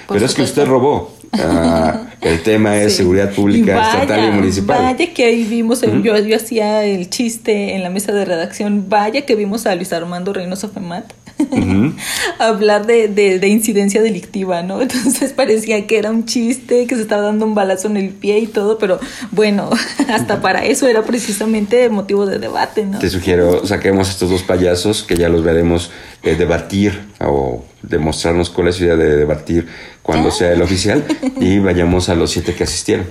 Por 0.06 0.16
pero 0.16 0.26
es 0.26 0.34
que 0.34 0.42
usted 0.42 0.66
robó. 0.66 1.15
Ah, 1.32 2.02
el 2.20 2.42
tema 2.42 2.76
es 2.78 2.92
Sí. 2.92 2.98
seguridad 2.98 3.30
pública 3.32 3.72
Y 3.72 3.74
vaya, 3.74 4.02
estatal 4.02 4.28
y 4.28 4.30
municipal. 4.32 4.82
Vaya 4.82 5.12
que 5.14 5.24
ahí 5.24 5.44
vimos, 5.44 5.82
el- 5.82 6.02
yo, 6.02 6.16
yo 6.18 6.36
hacía 6.36 6.84
el 6.84 7.08
chiste 7.10 7.74
en 7.74 7.82
la 7.82 7.90
mesa 7.90 8.12
de 8.12 8.24
redacción, 8.24 8.88
vaya 8.88 9.22
que 9.26 9.34
vimos 9.34 9.66
a 9.66 9.74
Luis 9.74 9.92
Armando 9.92 10.32
Reynoso 10.32 10.68
Femat 10.68 11.04
hablar 12.38 12.86
de, 12.86 13.08
de, 13.08 13.48
incidencia 13.48 14.02
delictiva, 14.02 14.62
¿no? 14.62 14.80
Entonces 14.82 15.32
parecía 15.32 15.86
que 15.86 15.98
era 15.98 16.10
un 16.10 16.24
chiste, 16.24 16.86
que 16.86 16.96
se 16.96 17.02
estaba 17.02 17.22
dando 17.22 17.46
un 17.46 17.54
balazo 17.54 17.88
en 17.88 17.96
el 17.96 18.10
pie 18.10 18.38
y 18.38 18.46
todo, 18.46 18.78
pero 18.78 18.98
bueno, 19.30 19.70
hasta 20.08 20.40
para 20.40 20.64
eso 20.64 20.86
era 20.86 21.02
precisamente 21.02 21.88
motivo 21.88 22.26
de 22.26 22.38
debate, 22.38 22.84
¿no? 22.84 22.98
Te 22.98 23.10
sugiero, 23.10 23.66
saquemos 23.66 24.08
estos 24.08 24.30
dos 24.30 24.42
payasos 24.42 25.02
que 25.02 25.16
ya 25.16 25.28
los 25.28 25.42
veremos 25.42 25.90
eh, 26.22 26.34
debatir 26.34 27.00
o 27.20 27.64
demostrarnos 27.82 28.50
cuál 28.50 28.68
es 28.68 28.80
la 28.80 28.86
idea 28.86 28.96
de 28.96 29.16
debatir 29.16 29.68
cuando 30.02 30.30
sea 30.30 30.52
el 30.52 30.62
oficial 30.62 31.04
y 31.40 31.58
vayamos 31.58 32.08
a 32.08 32.14
los 32.14 32.30
siete 32.30 32.54
que 32.54 32.64
asistieron. 32.64 33.06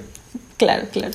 Claro, 0.58 0.88
claro. 0.92 1.14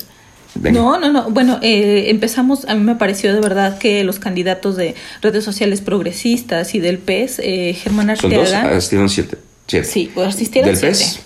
No, 0.55 0.99
no, 0.99 1.11
no. 1.11 1.29
Bueno, 1.29 1.59
eh, 1.61 2.05
empezamos, 2.09 2.65
a 2.65 2.75
mí 2.75 2.83
me 2.83 2.95
pareció 2.95 3.33
de 3.33 3.39
verdad 3.39 3.77
que 3.77 4.03
los 4.03 4.19
candidatos 4.19 4.75
de 4.75 4.95
redes 5.21 5.43
sociales 5.43 5.81
progresistas 5.81 6.75
y 6.75 6.79
del 6.79 6.97
PES, 6.97 7.39
eh, 7.43 7.73
Germán 7.73 8.09
Arteaga. 8.09 8.45
Son 8.45 8.63
dos, 8.63 8.71
asistieron 8.77 9.09
siete. 9.09 9.37
Sí, 9.83 10.11
pues 10.13 10.27
asistieron 10.27 10.69
¿Del 10.69 10.77
siete. 10.77 10.97
PES? 10.97 11.19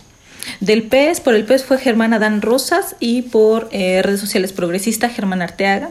Del 0.60 0.84
PES, 0.84 1.22
por 1.22 1.36
el 1.36 1.46
PES 1.46 1.64
fue 1.64 1.78
Germán 1.78 2.14
Adán 2.14 2.42
Rosas 2.42 2.96
y 3.00 3.24
por 3.24 3.70
eh, 3.72 4.02
redes 4.04 4.20
sociales 4.20 4.54
progresistas 4.54 5.14
Germán 5.14 5.42
Arteaga. 5.42 5.90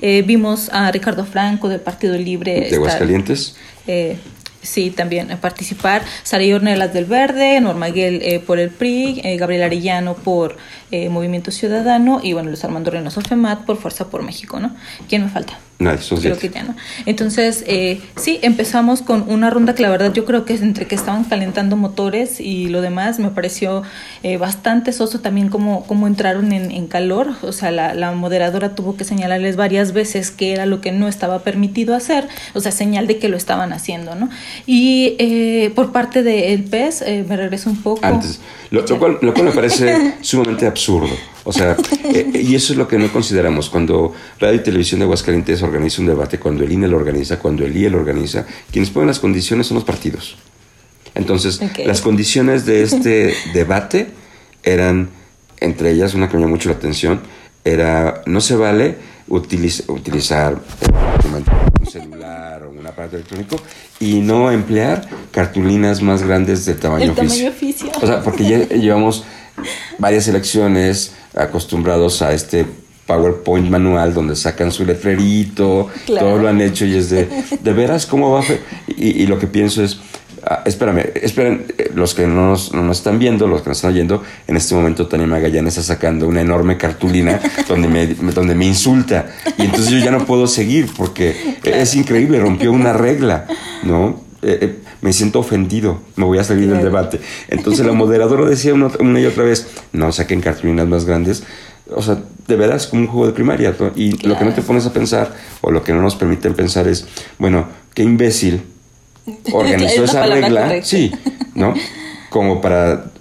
Eh, 0.00 0.22
vimos 0.26 0.68
a 0.70 0.90
Ricardo 0.90 1.24
Franco 1.24 1.68
del 1.68 1.80
Partido 1.80 2.16
Libre. 2.16 2.68
De 2.68 2.76
Aguascalientes. 2.76 3.56
Eh, 3.86 4.16
Sí, 4.62 4.90
también 4.90 5.28
participar. 5.40 6.02
Sara 6.22 6.44
Ornelas 6.54 6.92
del 6.92 7.04
Verde, 7.04 7.60
Normaguel 7.60 8.20
eh, 8.22 8.38
por 8.38 8.60
el 8.60 8.70
PRI, 8.70 9.20
eh, 9.24 9.36
Gabriel 9.36 9.64
Arellano 9.64 10.14
por 10.14 10.56
eh, 10.92 11.08
Movimiento 11.08 11.50
Ciudadano 11.50 12.20
y 12.22 12.32
bueno, 12.32 12.48
Luis 12.48 12.64
Armando 12.64 12.90
Reynoso 12.92 13.20
FEMAT 13.20 13.64
por 13.64 13.76
Fuerza 13.76 14.08
por 14.08 14.22
México, 14.22 14.60
¿no? 14.60 14.74
¿Quién 15.08 15.24
me 15.24 15.30
falta? 15.30 15.58
Nadie, 15.82 15.98
Creo 16.20 16.38
que 16.38 16.48
ya 16.48 16.62
no. 16.62 16.76
Entonces, 17.06 17.64
eh, 17.66 18.00
sí, 18.16 18.38
empezamos 18.42 19.02
con 19.02 19.24
una 19.28 19.50
ronda 19.50 19.74
que 19.74 19.82
la 19.82 19.90
verdad 19.90 20.12
yo 20.12 20.24
creo 20.24 20.44
que 20.44 20.54
entre 20.54 20.86
que 20.86 20.94
estaban 20.94 21.24
calentando 21.24 21.76
motores 21.76 22.40
y 22.40 22.68
lo 22.68 22.80
demás 22.80 23.18
me 23.18 23.30
pareció 23.30 23.82
eh, 24.22 24.36
bastante 24.36 24.92
soso 24.92 25.20
también 25.20 25.48
como, 25.48 25.84
como 25.86 26.06
entraron 26.06 26.52
en, 26.52 26.70
en 26.70 26.86
calor. 26.86 27.32
O 27.42 27.52
sea, 27.52 27.72
la, 27.72 27.94
la, 27.94 28.12
moderadora 28.12 28.74
tuvo 28.74 28.96
que 28.96 29.04
señalarles 29.04 29.56
varias 29.56 29.92
veces 29.92 30.30
que 30.30 30.52
era 30.52 30.66
lo 30.66 30.80
que 30.80 30.92
no 30.92 31.08
estaba 31.08 31.40
permitido 31.40 31.94
hacer, 31.96 32.28
o 32.54 32.60
sea, 32.60 32.70
señal 32.70 33.06
de 33.06 33.18
que 33.18 33.28
lo 33.28 33.36
estaban 33.36 33.72
haciendo, 33.72 34.14
¿no? 34.14 34.30
Y 34.66 35.16
eh, 35.18 35.72
por 35.74 35.90
parte 35.90 36.22
del 36.22 36.64
PES, 36.64 37.02
eh, 37.02 37.24
me 37.28 37.36
regreso 37.36 37.70
un 37.70 37.82
poco. 37.82 38.04
Antes, 38.06 38.40
lo, 38.70 38.82
lo, 38.82 38.98
cual, 38.98 39.18
lo 39.20 39.34
cual 39.34 39.46
me 39.46 39.52
parece 39.52 40.14
sumamente 40.20 40.66
absurdo. 40.66 41.14
O 41.44 41.52
sea, 41.52 41.76
eh, 42.04 42.30
y 42.34 42.54
eso 42.54 42.72
es 42.72 42.78
lo 42.78 42.86
que 42.86 42.98
no 42.98 43.12
consideramos. 43.12 43.68
Cuando 43.68 44.12
Radio 44.38 44.56
y 44.56 44.62
Televisión 44.62 45.00
de 45.00 45.04
Aguascalientes 45.04 45.62
organiza 45.62 46.00
un 46.00 46.08
debate, 46.08 46.38
cuando 46.38 46.64
el 46.64 46.72
INE 46.72 46.88
lo 46.88 46.96
organiza, 46.96 47.38
cuando 47.38 47.64
el 47.64 47.76
IE 47.76 47.90
lo 47.90 47.98
organiza, 47.98 48.46
quienes 48.70 48.90
ponen 48.90 49.08
las 49.08 49.18
condiciones 49.18 49.66
son 49.66 49.76
los 49.76 49.84
partidos. 49.84 50.36
Entonces, 51.14 51.60
las 51.84 52.00
condiciones 52.00 52.64
de 52.64 52.82
este 52.82 53.34
debate 53.52 54.08
eran, 54.62 55.10
entre 55.60 55.90
ellas, 55.90 56.14
una 56.14 56.28
que 56.28 56.36
me 56.36 56.42
llamó 56.42 56.54
mucho 56.54 56.70
la 56.70 56.76
atención, 56.76 57.20
era, 57.64 58.22
no 58.26 58.40
se 58.40 58.56
vale 58.56 58.96
utilizar 59.28 60.58
un 61.80 61.86
celular 61.86 62.62
o 62.64 62.70
un 62.70 62.86
aparato 62.86 63.16
electrónico 63.16 63.56
y 64.00 64.20
no 64.20 64.50
emplear 64.50 65.08
cartulinas 65.30 66.02
más 66.02 66.22
grandes 66.22 66.64
de 66.66 66.74
tamaño, 66.74 67.12
tamaño 67.14 67.48
oficio. 67.48 67.90
O 68.00 68.06
sea, 68.06 68.22
porque 68.22 68.44
ya 68.44 68.68
llevamos 68.68 69.24
varias 69.98 70.28
elecciones 70.28 71.12
acostumbrados 71.34 72.22
a 72.22 72.32
este 72.32 72.66
PowerPoint 73.06 73.68
manual 73.68 74.14
donde 74.14 74.36
sacan 74.36 74.70
su 74.70 74.84
letrerito, 74.84 75.88
todo 76.06 76.38
lo 76.38 76.48
han 76.48 76.60
hecho 76.60 76.84
y 76.86 76.96
es 76.96 77.10
de, 77.10 77.28
de 77.62 77.72
veras, 77.72 78.06
¿cómo 78.06 78.32
va? 78.32 78.44
Y, 78.96 79.22
y 79.22 79.26
lo 79.26 79.38
que 79.38 79.46
pienso 79.46 79.82
es, 79.82 79.98
ah, 80.48 80.62
espérame, 80.64 81.10
esperen, 81.14 81.66
eh, 81.78 81.90
los 81.94 82.14
que 82.14 82.26
no 82.26 82.48
nos, 82.50 82.72
no 82.72 82.82
nos, 82.82 82.98
están 82.98 83.18
viendo, 83.18 83.46
los 83.48 83.62
que 83.62 83.70
nos 83.70 83.78
están 83.78 83.92
oyendo, 83.92 84.22
en 84.46 84.56
este 84.56 84.74
momento 84.74 85.08
Tania 85.08 85.26
Magallanes 85.26 85.76
está 85.76 85.94
sacando 85.94 86.28
una 86.28 86.40
enorme 86.40 86.78
cartulina 86.78 87.40
donde 87.68 87.88
me, 87.88 88.06
donde 88.06 88.54
me 88.54 88.66
insulta 88.66 89.26
y 89.58 89.62
entonces 89.62 89.90
yo 89.90 89.98
ya 89.98 90.10
no 90.10 90.24
puedo 90.24 90.46
seguir 90.46 90.88
porque 90.96 91.58
es 91.64 91.94
increíble, 91.94 92.38
rompió 92.40 92.72
una 92.72 92.92
regla, 92.92 93.46
¿no? 93.82 94.21
Eh, 94.44 94.58
eh, 94.60 94.78
me 95.02 95.12
siento 95.12 95.38
ofendido, 95.38 96.00
me 96.16 96.24
voy 96.24 96.38
a 96.38 96.44
salir 96.44 96.68
del 96.68 96.82
debate. 96.82 97.20
Entonces 97.48 97.86
la 97.86 97.92
moderadora 97.92 98.48
decía 98.48 98.74
una, 98.74 99.20
y 99.20 99.24
otra 99.24 99.44
vez, 99.44 99.68
no 99.92 100.10
saquen 100.10 100.40
cartulinas 100.40 100.88
más 100.88 101.04
grandes. 101.04 101.44
O 101.94 102.02
sea, 102.02 102.18
de 102.48 102.56
veras 102.56 102.88
como 102.88 103.02
un 103.02 103.08
juego 103.08 103.26
de 103.28 103.32
primaria. 103.32 103.74
Y 103.94 104.26
lo 104.26 104.36
que 104.36 104.44
no 104.44 104.52
te 104.52 104.62
pones 104.62 104.84
a 104.86 104.92
pensar, 104.92 105.32
o 105.60 105.70
lo 105.70 105.84
que 105.84 105.92
no 105.92 106.02
nos 106.02 106.16
permiten 106.16 106.54
pensar 106.54 106.88
es, 106.88 107.06
bueno, 107.38 107.68
qué 107.94 108.02
imbécil 108.02 108.62
organizó 109.52 110.04
esa 110.04 110.26
regla, 110.26 110.82
sí, 110.82 111.12
¿no? 111.54 111.74
Como 112.28 112.60
para 112.60 113.12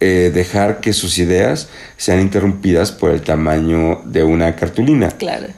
eh, 0.00 0.30
dejar 0.32 0.80
que 0.80 0.92
sus 0.92 1.18
ideas 1.18 1.68
sean 1.98 2.20
interrumpidas 2.20 2.92
por 2.92 3.10
el 3.10 3.20
tamaño 3.20 4.02
de 4.04 4.22
una 4.24 4.56
cartulina. 4.56 5.08
Claro. 5.10 5.48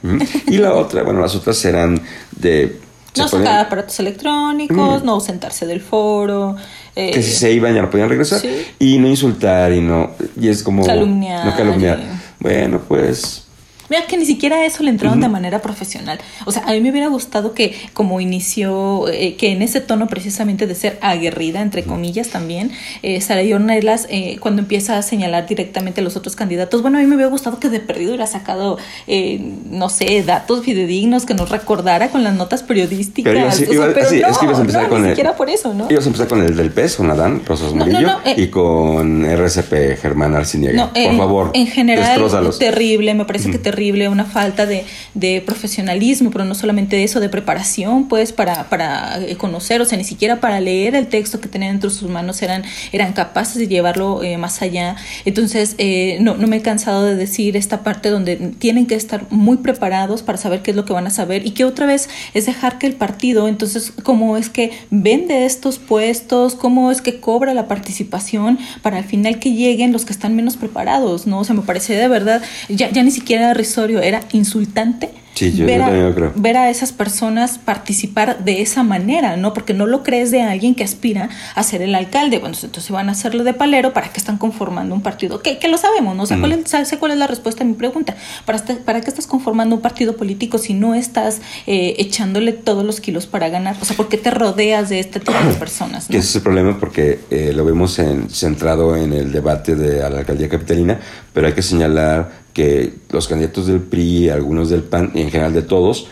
Y 0.47 0.57
la 0.57 0.73
otra, 0.73 1.03
bueno, 1.03 1.21
las 1.21 1.35
otras 1.35 1.57
serán 1.57 2.01
de 2.31 2.77
no 3.17 3.27
sacar 3.27 3.65
aparatos 3.65 3.99
electrónicos, 3.99 5.03
no 5.03 5.13
ausentarse 5.13 5.65
del 5.65 5.81
foro. 5.81 6.55
Eh, 6.95 7.11
que 7.11 7.21
si 7.21 7.31
se 7.31 7.51
iban 7.51 7.73
ya 7.73 7.81
no 7.81 7.89
podían 7.89 8.09
regresar. 8.09 8.41
Y 8.77 8.97
no 8.97 9.07
insultar 9.07 9.71
y 9.73 9.81
no. 9.81 10.11
Y 10.39 10.49
es 10.49 10.63
como. 10.63 10.85
Calumniar. 10.85 11.45
No 11.45 11.55
calumniar. 11.55 11.99
Bueno, 12.39 12.81
pues 12.87 13.48
Mira 13.89 14.05
que 14.05 14.17
ni 14.17 14.25
siquiera 14.25 14.65
eso 14.65 14.83
le 14.83 14.91
entraron 14.91 15.19
de 15.19 15.29
manera 15.29 15.61
profesional. 15.61 16.19
O 16.45 16.51
sea, 16.51 16.63
a 16.63 16.71
mí 16.71 16.81
me 16.81 16.91
hubiera 16.91 17.07
gustado 17.07 17.53
que 17.53 17.75
como 17.93 18.21
inició, 18.21 19.07
eh, 19.09 19.35
que 19.35 19.51
en 19.51 19.61
ese 19.61 19.81
tono 19.81 20.07
precisamente 20.07 20.67
de 20.67 20.75
ser 20.75 20.99
aguerrida, 21.01 21.61
entre 21.61 21.83
comillas 21.83 22.29
también, 22.29 22.71
eh, 23.01 23.19
Sara 23.21 23.41
Ornelas, 23.55 24.07
eh, 24.09 24.37
cuando 24.39 24.61
empieza 24.61 24.97
a 24.97 25.01
señalar 25.01 25.47
directamente 25.47 26.01
a 26.01 26.03
los 26.03 26.15
otros 26.15 26.35
candidatos, 26.35 26.81
bueno, 26.81 26.97
a 26.97 27.01
mí 27.01 27.07
me 27.07 27.15
hubiera 27.15 27.31
gustado 27.31 27.59
que 27.59 27.69
de 27.69 27.79
perdido 27.79 28.11
hubiera 28.11 28.27
sacado, 28.27 28.77
eh, 29.07 29.39
no 29.69 29.89
sé, 29.89 30.23
datos 30.23 30.63
fidedignos, 30.63 31.25
que 31.25 31.33
nos 31.33 31.49
recordara 31.49 32.09
con 32.09 32.23
las 32.23 32.35
notas 32.35 32.63
periodísticas. 32.63 33.33
Pero, 33.33 33.51
sí, 33.51 33.65
no, 33.75 33.85
es 33.85 34.37
que 34.37 34.45
ibas 34.45 34.57
a 34.57 34.61
empezar 34.61 34.89
con 34.89 35.01
ni 35.01 35.09
el... 35.09 35.15
siquiera 35.15 35.35
por 35.35 35.49
eso, 35.49 35.73
¿no? 35.73 35.87
Ibas 35.89 36.05
a 36.05 36.07
empezar 36.07 36.27
con 36.27 36.43
el 36.43 36.55
del 36.55 36.71
PES, 36.71 36.97
con 36.97 37.09
Adán 37.09 37.41
Rosas 37.45 37.73
Murillo, 37.73 38.19
y 38.37 38.47
con 38.47 39.25
RCP 39.25 39.99
Germán 39.99 40.35
Arciniega. 40.35 40.91
por 40.93 41.17
favor, 41.17 41.51
En 41.53 41.67
general, 41.67 42.21
terrible, 42.59 43.13
me 43.13 43.25
parece 43.25 43.49
que 43.49 43.57
terrible 43.57 43.78
una 44.09 44.25
falta 44.25 44.65
de, 44.65 44.85
de, 45.13 45.41
profesionalismo, 45.41 46.31
pero 46.31 46.45
no 46.45 46.55
solamente 46.55 47.03
eso, 47.03 47.19
de 47.19 47.29
preparación, 47.29 48.07
pues, 48.07 48.31
para, 48.31 48.69
para 48.69 49.19
eh, 49.21 49.35
conocer, 49.35 49.81
o 49.81 49.85
sea, 49.85 49.97
ni 49.97 50.03
siquiera 50.03 50.39
para 50.39 50.59
leer 50.59 50.95
el 50.95 51.07
texto 51.07 51.39
que 51.39 51.47
tenían 51.47 51.75
entre 51.75 51.89
sus 51.89 52.09
manos 52.09 52.41
eran, 52.41 52.63
eran 52.91 53.13
capaces 53.13 53.55
de 53.55 53.67
llevarlo 53.67 54.23
eh, 54.23 54.37
más 54.37 54.61
allá. 54.61 54.95
Entonces, 55.25 55.75
eh, 55.77 56.17
no, 56.21 56.35
no 56.35 56.47
me 56.47 56.57
he 56.57 56.61
cansado 56.61 57.05
de 57.05 57.15
decir 57.15 57.57
esta 57.57 57.83
parte 57.83 58.09
donde 58.09 58.35
tienen 58.35 58.85
que 58.85 58.95
estar 58.95 59.25
muy 59.29 59.57
preparados 59.57 60.23
para 60.23 60.37
saber 60.37 60.61
qué 60.61 60.71
es 60.71 60.77
lo 60.77 60.85
que 60.85 60.93
van 60.93 61.07
a 61.07 61.09
saber 61.09 61.45
y 61.45 61.51
que 61.51 61.65
otra 61.65 61.85
vez 61.85 62.09
es 62.33 62.45
dejar 62.45 62.77
que 62.77 62.87
el 62.87 62.93
partido, 62.93 63.47
entonces, 63.47 63.91
cómo 64.03 64.37
es 64.37 64.49
que 64.49 64.71
vende 64.89 65.45
estos 65.45 65.79
puestos, 65.79 66.55
cómo 66.55 66.91
es 66.91 67.01
que 67.01 67.19
cobra 67.19 67.53
la 67.53 67.67
participación 67.67 68.59
para 68.81 68.97
al 68.97 69.05
final 69.05 69.39
que 69.39 69.53
lleguen 69.53 69.91
los 69.91 70.05
que 70.05 70.13
están 70.13 70.35
menos 70.35 70.57
preparados, 70.57 71.27
¿no? 71.27 71.39
O 71.39 71.43
sea, 71.43 71.55
me 71.55 71.61
parece 71.61 71.95
de 71.95 72.07
verdad, 72.07 72.41
ya, 72.67 72.89
ya 72.91 73.03
ni 73.03 73.11
siquiera 73.11 73.53
era 74.01 74.21
insultante 74.33 75.11
ver, 75.47 75.81
a, 75.81 76.31
ver, 76.35 76.57
a, 76.57 76.69
esas 76.69 76.91
personas 76.91 77.57
participar 77.57 78.43
de 78.43 78.61
esa 78.61 78.83
manera, 78.83 79.37
¿no? 79.37 79.53
Porque 79.53 79.73
no 79.73 79.85
lo 79.85 80.03
crees 80.03 80.31
de 80.31 80.41
alguien 80.41 80.75
que 80.75 80.83
aspira 80.83 81.29
a 81.55 81.63
ser 81.63 81.81
el 81.81 81.95
alcalde. 81.95 82.39
Bueno, 82.39 82.55
entonces 82.61 82.91
van 82.91 83.09
a 83.09 83.13
hacerlo 83.13 83.43
de 83.43 83.53
palero 83.53 83.93
para 83.93 84.09
que 84.09 84.19
están 84.19 84.37
conformando 84.37 84.93
un 84.93 85.01
partido. 85.01 85.41
Que, 85.41 85.57
que 85.57 85.67
lo 85.67 85.77
sabemos, 85.77 86.15
¿no? 86.15 86.25
sé, 86.25 86.37
cuál 86.39 86.51
es, 86.53 86.97
cuál 86.99 87.11
es 87.11 87.17
la 87.17 87.27
respuesta 87.27 87.63
a 87.63 87.67
mi 87.67 87.73
pregunta. 87.73 88.15
¿Para, 88.45 88.57
este, 88.57 88.75
¿Para 88.75 89.01
qué 89.01 89.09
estás 89.09 89.27
conformando 89.27 89.75
un 89.75 89.81
partido 89.81 90.15
político 90.15 90.57
si 90.57 90.73
no 90.73 90.95
estás 90.95 91.41
eh, 91.67 91.95
echándole 91.99 92.53
todos 92.53 92.85
los 92.85 92.99
kilos 92.99 93.27
para 93.27 93.49
ganar? 93.49 93.75
O 93.81 93.85
sea, 93.85 93.95
¿por 93.95 94.09
qué 94.09 94.17
te 94.17 94.31
rodeas 94.31 94.89
de 94.89 94.99
este 94.99 95.19
tipo 95.19 95.33
de 95.33 95.53
personas? 95.59 96.09
Ese 96.09 96.17
es 96.17 96.35
el 96.35 96.41
problema 96.41 96.79
porque 96.79 97.19
eh, 97.29 97.53
lo 97.53 97.65
vemos 97.65 97.99
en, 97.99 98.29
centrado 98.29 98.95
en 98.95 99.13
el 99.13 99.31
debate 99.31 99.75
de 99.75 99.99
la 99.99 100.19
alcaldía 100.19 100.49
capitalina, 100.49 100.99
pero 101.33 101.47
hay 101.47 101.53
que 101.53 101.61
señalar 101.61 102.48
que 102.59 102.91
los 103.11 103.29
candidatos 103.29 103.67
del 103.67 103.79
PRI, 103.79 104.27
algunos 104.27 104.69
del 104.69 104.83
PAN 104.83 105.11
y 105.15 105.21
en 105.21 105.31
general 105.31 105.53
de 105.53 105.61
todos, 105.61 106.07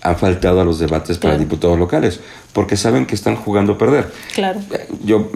han 0.00 0.18
faltado 0.18 0.60
a 0.60 0.64
los 0.64 0.80
debates 0.80 1.16
para 1.16 1.38
diputados 1.38 1.78
locales, 1.78 2.18
porque 2.52 2.76
saben 2.76 3.06
que 3.06 3.14
están 3.14 3.36
jugando 3.36 3.74
a 3.74 3.78
perder. 3.78 4.10
Claro. 4.34 4.58
Eh, 4.72 4.88
yo, 5.04 5.30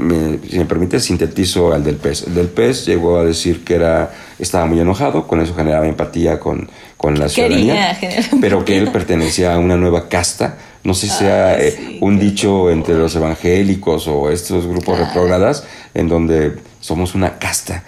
si 0.51 0.59
me 0.59 0.65
permite, 0.65 0.99
sintetizo 0.99 1.73
al 1.73 1.85
del 1.85 1.95
PES. 1.95 2.25
El 2.27 2.35
del 2.35 2.49
PES 2.49 2.87
llegó 2.87 3.17
a 3.17 3.25
decir 3.25 3.63
que 3.63 3.77
era 3.77 4.13
estaba 4.41 4.67
muy 4.67 4.81
enojado, 4.81 5.29
con 5.29 5.41
eso 5.41 5.55
generaba 5.55 5.87
empatía 5.87 6.41
con, 6.41 6.69
con 6.97 7.17
la 7.17 7.29
ciudadanía, 7.29 7.97
pero 8.41 8.65
que 8.65 8.77
él 8.77 8.91
pertenecía 8.91 9.55
a 9.55 9.59
una 9.61 9.77
nueva 9.77 10.09
casta. 10.09 10.59
No 10.83 10.95
sé 10.95 11.07
si 11.07 11.15
sea 11.15 11.61
eh, 11.61 11.99
un 12.01 12.19
dicho 12.19 12.73
entre 12.73 12.97
los 12.97 13.15
evangélicos 13.15 14.09
o 14.09 14.31
estos 14.31 14.67
grupos 14.67 14.99
retrógradas, 14.99 15.63
en 15.95 16.09
donde 16.09 16.57
somos 16.81 17.15
una 17.15 17.39
casta 17.39 17.85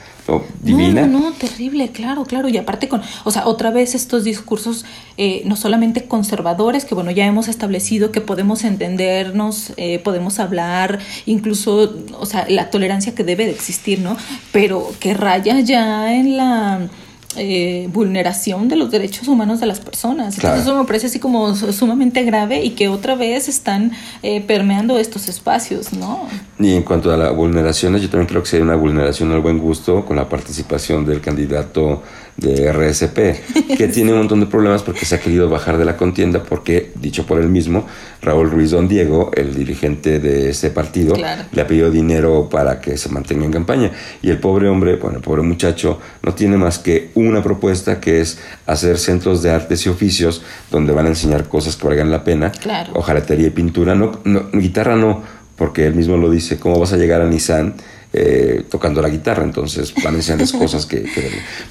divina. 0.63 1.07
No, 1.07 1.21
no, 1.21 1.33
terrible, 1.33 1.91
claro, 1.91 2.25
claro. 2.25 2.49
Y 2.49 2.57
aparte 2.57 2.89
con, 2.89 3.03
o 3.25 3.31
sea, 3.31 3.47
otra 3.47 3.71
vez 3.71 3.95
estos 3.95 4.25
discursos 4.25 4.85
eh, 5.17 5.43
no 5.45 5.57
solamente 5.57 6.05
conservadores, 6.05 6.85
que 6.85 6.95
bueno, 6.95 7.11
ya 7.11 7.27
hemos 7.27 7.49
establecido 7.49 8.13
que 8.13 8.21
podemos 8.21 8.65
entendernos, 8.65 9.73
eh, 9.77 9.99
podemos 9.99 10.39
hablar, 10.39 10.99
incluso, 11.27 11.97
o 12.19 12.27
sea, 12.27 12.47
la 12.49 12.71
tolerancia 12.71 13.15
que 13.15 13.25
debe 13.25 13.47
de 13.47 13.53
existir, 13.53 14.01
¿no? 14.01 14.17
Pero 14.53 14.91
que 15.01 15.15
raya 15.15 15.61
ya 15.61 16.15
en 16.15 16.37
la 16.37 16.89
eh, 17.37 17.89
vulneración 17.93 18.69
de 18.69 18.77
los 18.77 18.91
derechos 18.91 19.29
humanos 19.29 19.61
de 19.61 19.67
las 19.67 19.81
personas. 19.81 20.37
Entonces 20.37 20.63
eso 20.63 20.75
me 20.75 20.87
parece 20.87 21.07
así 21.09 21.19
como 21.19 21.55
sumamente 21.55 22.25
grave 22.25 22.65
y 22.65 22.71
que 22.71 22.89
otra 22.89 23.17
vez 23.17 23.49
están 23.49 23.93
eh, 24.23 24.41
permeando 24.41 24.99
estos 24.99 25.29
espacios, 25.29 25.93
¿no? 25.93 26.27
Y 26.59 26.73
en 26.75 26.83
cuanto 26.83 27.13
a 27.13 27.17
las 27.17 27.37
vulneraciones, 27.37 28.01
yo 28.01 28.09
también 28.09 28.29
creo 28.29 28.43
que 28.43 28.49
sería 28.49 28.65
una 28.65 28.77
vulneración 28.77 29.31
al 29.33 29.41
buen 29.41 29.59
gusto 29.59 30.07
con 30.07 30.17
la 30.17 30.29
participación 30.29 31.05
del 31.05 31.21
candidato 31.21 32.03
de 32.39 32.73
RSP, 32.73 33.77
que 33.77 33.89
tiene 33.93 34.13
un 34.13 34.19
montón 34.19 34.41
de 34.41 34.47
problemas 34.47 34.83
porque 34.83 35.05
se 35.05 35.17
ha 35.17 35.21
querido 35.21 35.51
bajar 35.51 35.77
de 35.77 35.85
la 35.85 35.97
contienda 35.97 36.43
porque, 36.43 36.93
dicho 36.95 37.27
por 37.27 37.41
él 37.41 37.49
mismo, 37.49 37.87
Raúl 38.23 38.51
Ruiz 38.51 38.71
Don 38.71 38.89
Diego, 38.89 39.31
el 39.35 39.55
dirigente 39.55 40.21
de 40.21 40.51
ese 40.51 40.71
partido, 40.71 41.17
le 41.17 41.61
ha 41.61 41.67
pedido 41.67 41.91
dinero 41.91 42.49
para 42.49 42.81
que 42.81 42.97
se 42.97 43.09
mantenga 43.09 43.45
en 43.45 43.53
campaña. 43.53 43.91
Y 44.23 44.31
el 44.31 44.39
pobre 44.39 44.69
hombre, 44.69 44.97
bueno, 44.97 45.19
el 45.19 45.23
pobre 45.23 45.43
muchacho, 45.43 45.99
no 46.23 46.33
tiene 46.35 46.57
más 46.57 46.79
que 46.79 47.11
una 47.15 47.43
propuesta 47.43 48.01
que 48.01 48.21
es 48.21 48.39
hacer 48.67 48.99
centros 48.99 49.43
de 49.43 49.51
artes 49.51 49.85
y 49.87 49.89
oficios 49.89 50.43
donde 50.71 50.93
van 50.93 51.07
a 51.07 51.11
enseñar 51.11 51.49
cosas 51.49 51.77
que 51.77 51.87
valgan 51.87 52.11
la 52.11 52.23
pena, 52.23 52.53
claro. 52.53 52.93
ojalatería 52.95 53.49
y 53.49 53.51
pintura, 53.51 53.95
no, 53.97 54.21
no, 54.25 54.49
guitarra 54.53 54.95
no, 54.95 55.23
porque 55.57 55.87
él 55.87 55.95
mismo 55.95 56.17
lo 56.17 56.31
dice, 56.31 56.59
¿cómo 56.59 56.79
vas 56.79 56.93
a 56.93 56.97
llegar 56.97 57.21
a 57.21 57.27
Nissan? 57.27 57.75
Eh, 58.11 58.65
tocando 58.71 59.03
la 59.03 59.11
guitarra, 59.11 59.45
entonces 59.45 59.93
van 60.03 60.15
a 60.15 60.17
enseñarles 60.17 60.53
cosas 60.59 60.87
que, 60.87 61.05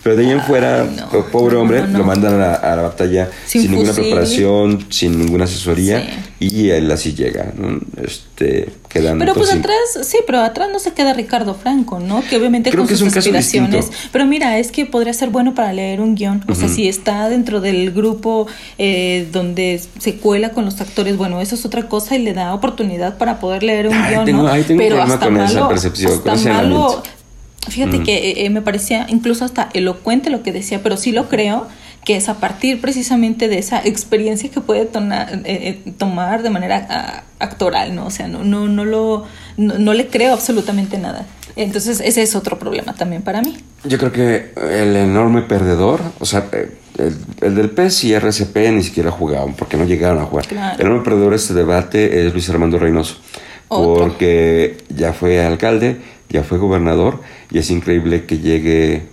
Pero 0.03 0.15
de 0.15 0.23
ahí 0.23 0.31
en 0.31 0.41
fuera, 0.41 0.87
pobre 1.31 1.55
hombre, 1.55 1.87
lo 1.87 2.03
mandan 2.03 2.39
a 2.39 2.75
la, 2.75 2.81
batalla 2.83 3.31
sin, 3.47 3.71
ninguna 3.71 3.91
preparación, 3.91 4.85
sin 4.89 5.17
ninguna 5.17 5.45
asesoría, 5.45 6.07
y 6.39 6.69
él 6.69 6.91
así 6.91 7.13
llega. 7.13 7.51
Este, 8.03 8.69
pero 8.89 9.33
pues 9.33 9.51
atrás, 9.51 9.77
sí, 10.03 10.17
pero 10.25 10.39
atrás 10.39 10.69
no 10.71 10.79
se 10.79 10.93
queda 10.93 11.13
Ricardo 11.13 11.55
Franco, 11.55 11.99
¿no? 11.99 12.23
Que 12.23 12.37
obviamente 12.37 12.71
con 12.71 12.87
sus 12.87 13.15
aspiraciones. 13.15 13.91
Pero 14.11 14.25
mira, 14.25 14.57
es 14.59 14.71
que 14.71 14.85
podría 14.85 15.13
ser 15.13 15.29
bueno 15.29 15.55
para 15.55 15.73
leer 15.73 16.01
un 16.01 16.15
guion. 16.15 16.43
O 16.47 16.55
sea, 16.55 16.67
si 16.67 16.87
está 16.87 17.29
dentro 17.29 17.61
del 17.61 17.91
grupo 17.91 18.47
eh, 18.77 19.27
donde 19.31 19.81
se 19.99 20.15
cuela 20.15 20.51
con 20.51 20.65
los 20.65 20.79
actores, 20.81 21.17
bueno, 21.17 21.41
eso 21.41 21.55
es 21.55 21.65
otra 21.65 21.87
cosa 21.89 22.15
y 22.15 22.19
le 22.19 22.33
da 22.33 22.53
oportunidad 22.53 23.17
para 23.17 23.39
poder 23.39 23.63
leer 23.63 23.87
un 23.87 23.95
guion. 24.07 24.31
¿no? 24.31 24.51
pero 24.77 25.01
hasta 25.01 25.25
con 25.25 25.33
malo, 25.35 25.49
esa 25.49 25.67
percepción, 25.67 26.21
malo, 26.45 27.03
Fíjate 27.69 28.01
que 28.01 28.29
eh, 28.29 28.45
eh, 28.45 28.49
me 28.49 28.61
parecía 28.61 29.07
incluso 29.09 29.43
hasta 29.43 29.69
elocuente 29.73 30.29
lo 30.29 30.41
que 30.41 30.53
decía, 30.53 30.81
pero 30.81 30.95
sí 30.95 31.11
lo 31.11 31.27
creo 31.27 31.67
que 32.07 32.15
es 32.15 32.29
a 32.29 32.35
partir 32.35 32.79
precisamente 32.79 33.49
de 33.49 33.57
esa 33.57 33.85
experiencia 33.85 34.49
que 34.49 34.61
puede 34.61 34.83
eh, 34.83 34.89
eh, 35.43 35.91
tomar 35.97 36.41
de 36.41 36.49
manera 36.49 36.87
ah, 36.89 37.23
actoral, 37.39 37.93
¿no? 37.93 38.05
O 38.05 38.11
sea, 38.11 38.29
no, 38.29 38.45
no, 38.45 38.69
no, 38.69 38.85
lo, 38.85 39.25
no, 39.57 39.93
le 39.93 40.07
creo 40.07 40.31
absolutamente 40.31 40.97
nada. 40.97 41.25
Entonces, 41.57 41.99
ese 41.99 42.21
es 42.21 42.33
otro 42.33 42.57
problema 42.57 42.95
también 42.95 43.23
para 43.23 43.41
mí. 43.41 43.57
Yo 43.83 43.97
creo 43.97 44.13
que 44.13 44.53
el 44.55 44.95
enorme 44.95 45.41
perdedor, 45.41 45.99
o 46.21 46.25
sea, 46.25 46.47
eh, 46.53 46.71
el, 47.41 47.55
del 47.55 47.71
PES 47.71 48.05
y 48.05 48.13
RCP 48.13 48.55
ni 48.71 48.83
siquiera 48.83 49.11
jugaban 49.11 49.55
porque 49.55 49.75
no 49.75 49.83
llegaron 49.83 50.19
a 50.19 50.27
jugar. 50.27 50.45
El 50.49 50.85
enorme 50.85 51.03
perdedor 51.03 51.31
de 51.31 51.35
este 51.35 51.55
debate 51.55 52.25
es 52.25 52.31
Luis 52.31 52.49
Armando 52.49 52.79
Reynoso, 52.79 53.17
porque 53.67 54.77
ya 54.87 55.11
fue 55.11 55.45
alcalde, 55.45 55.97
ya 56.29 56.43
fue 56.43 56.57
gobernador 56.57 57.19
y 57.51 57.57
es 57.57 57.69
increíble 57.69 58.23
que 58.23 58.39
llegue 58.39 59.09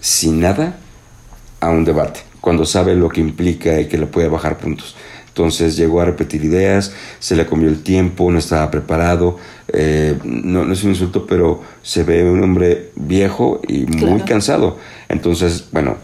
sin 0.00 0.38
nada 0.38 0.76
a 1.60 1.70
un 1.70 1.84
debate, 1.84 2.20
cuando 2.40 2.64
sabe 2.64 2.94
lo 2.94 3.08
que 3.08 3.20
implica 3.20 3.80
y 3.80 3.86
que 3.86 3.98
le 3.98 4.06
puede 4.06 4.28
bajar 4.28 4.58
puntos. 4.58 4.96
Entonces 5.28 5.76
llegó 5.76 6.00
a 6.00 6.04
repetir 6.04 6.44
ideas, 6.44 6.92
se 7.20 7.36
le 7.36 7.46
comió 7.46 7.68
el 7.68 7.82
tiempo, 7.82 8.30
no 8.30 8.38
estaba 8.38 8.70
preparado. 8.70 9.36
Eh, 9.72 10.18
no, 10.24 10.64
no, 10.64 10.72
es 10.72 10.82
un 10.82 10.90
insulto, 10.90 11.24
pero 11.24 11.62
se 11.82 12.02
ve 12.02 12.28
un 12.28 12.42
hombre 12.42 12.90
viejo 12.96 13.60
y 13.66 13.86
muy 13.86 14.22
cansado. 14.22 14.78
Entonces, 15.08 15.66
bueno, 15.70 15.96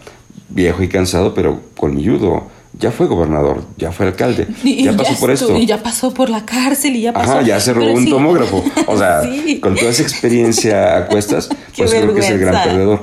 viejo 0.49 0.81
y 0.81 0.87
cansado, 0.87 1.33
pero 1.33 1.59
colmilludo. 1.75 2.47
Ya 2.79 2.91
fue 2.91 3.07
gobernador, 3.07 3.63
ya 3.77 3.91
fue 3.91 4.05
alcalde, 4.05 4.47
ya 4.63 4.95
pasó 4.95 5.19
por 5.19 5.31
esto. 5.31 5.57
Y 5.57 5.65
ya 5.65 5.81
pasó 5.81 6.13
por 6.13 6.29
la 6.29 6.45
cárcel 6.45 6.95
y 6.95 7.01
ya 7.01 7.13
pasó. 7.13 7.31
Ajá, 7.33 7.41
ya 7.41 7.59
se 7.59 7.73
robó 7.73 7.91
un 7.91 8.07
tomógrafo. 8.07 8.63
O 8.85 8.97
sea, 8.97 9.21
con 9.61 9.75
toda 9.75 9.89
esa 9.89 10.03
experiencia 10.03 10.97
a 10.97 11.07
cuestas, 11.07 11.49
pues 11.77 11.91
creo 11.91 12.13
que 12.13 12.19
es 12.21 12.29
el 12.29 12.39
gran 12.39 12.63
perdedor. 12.63 13.01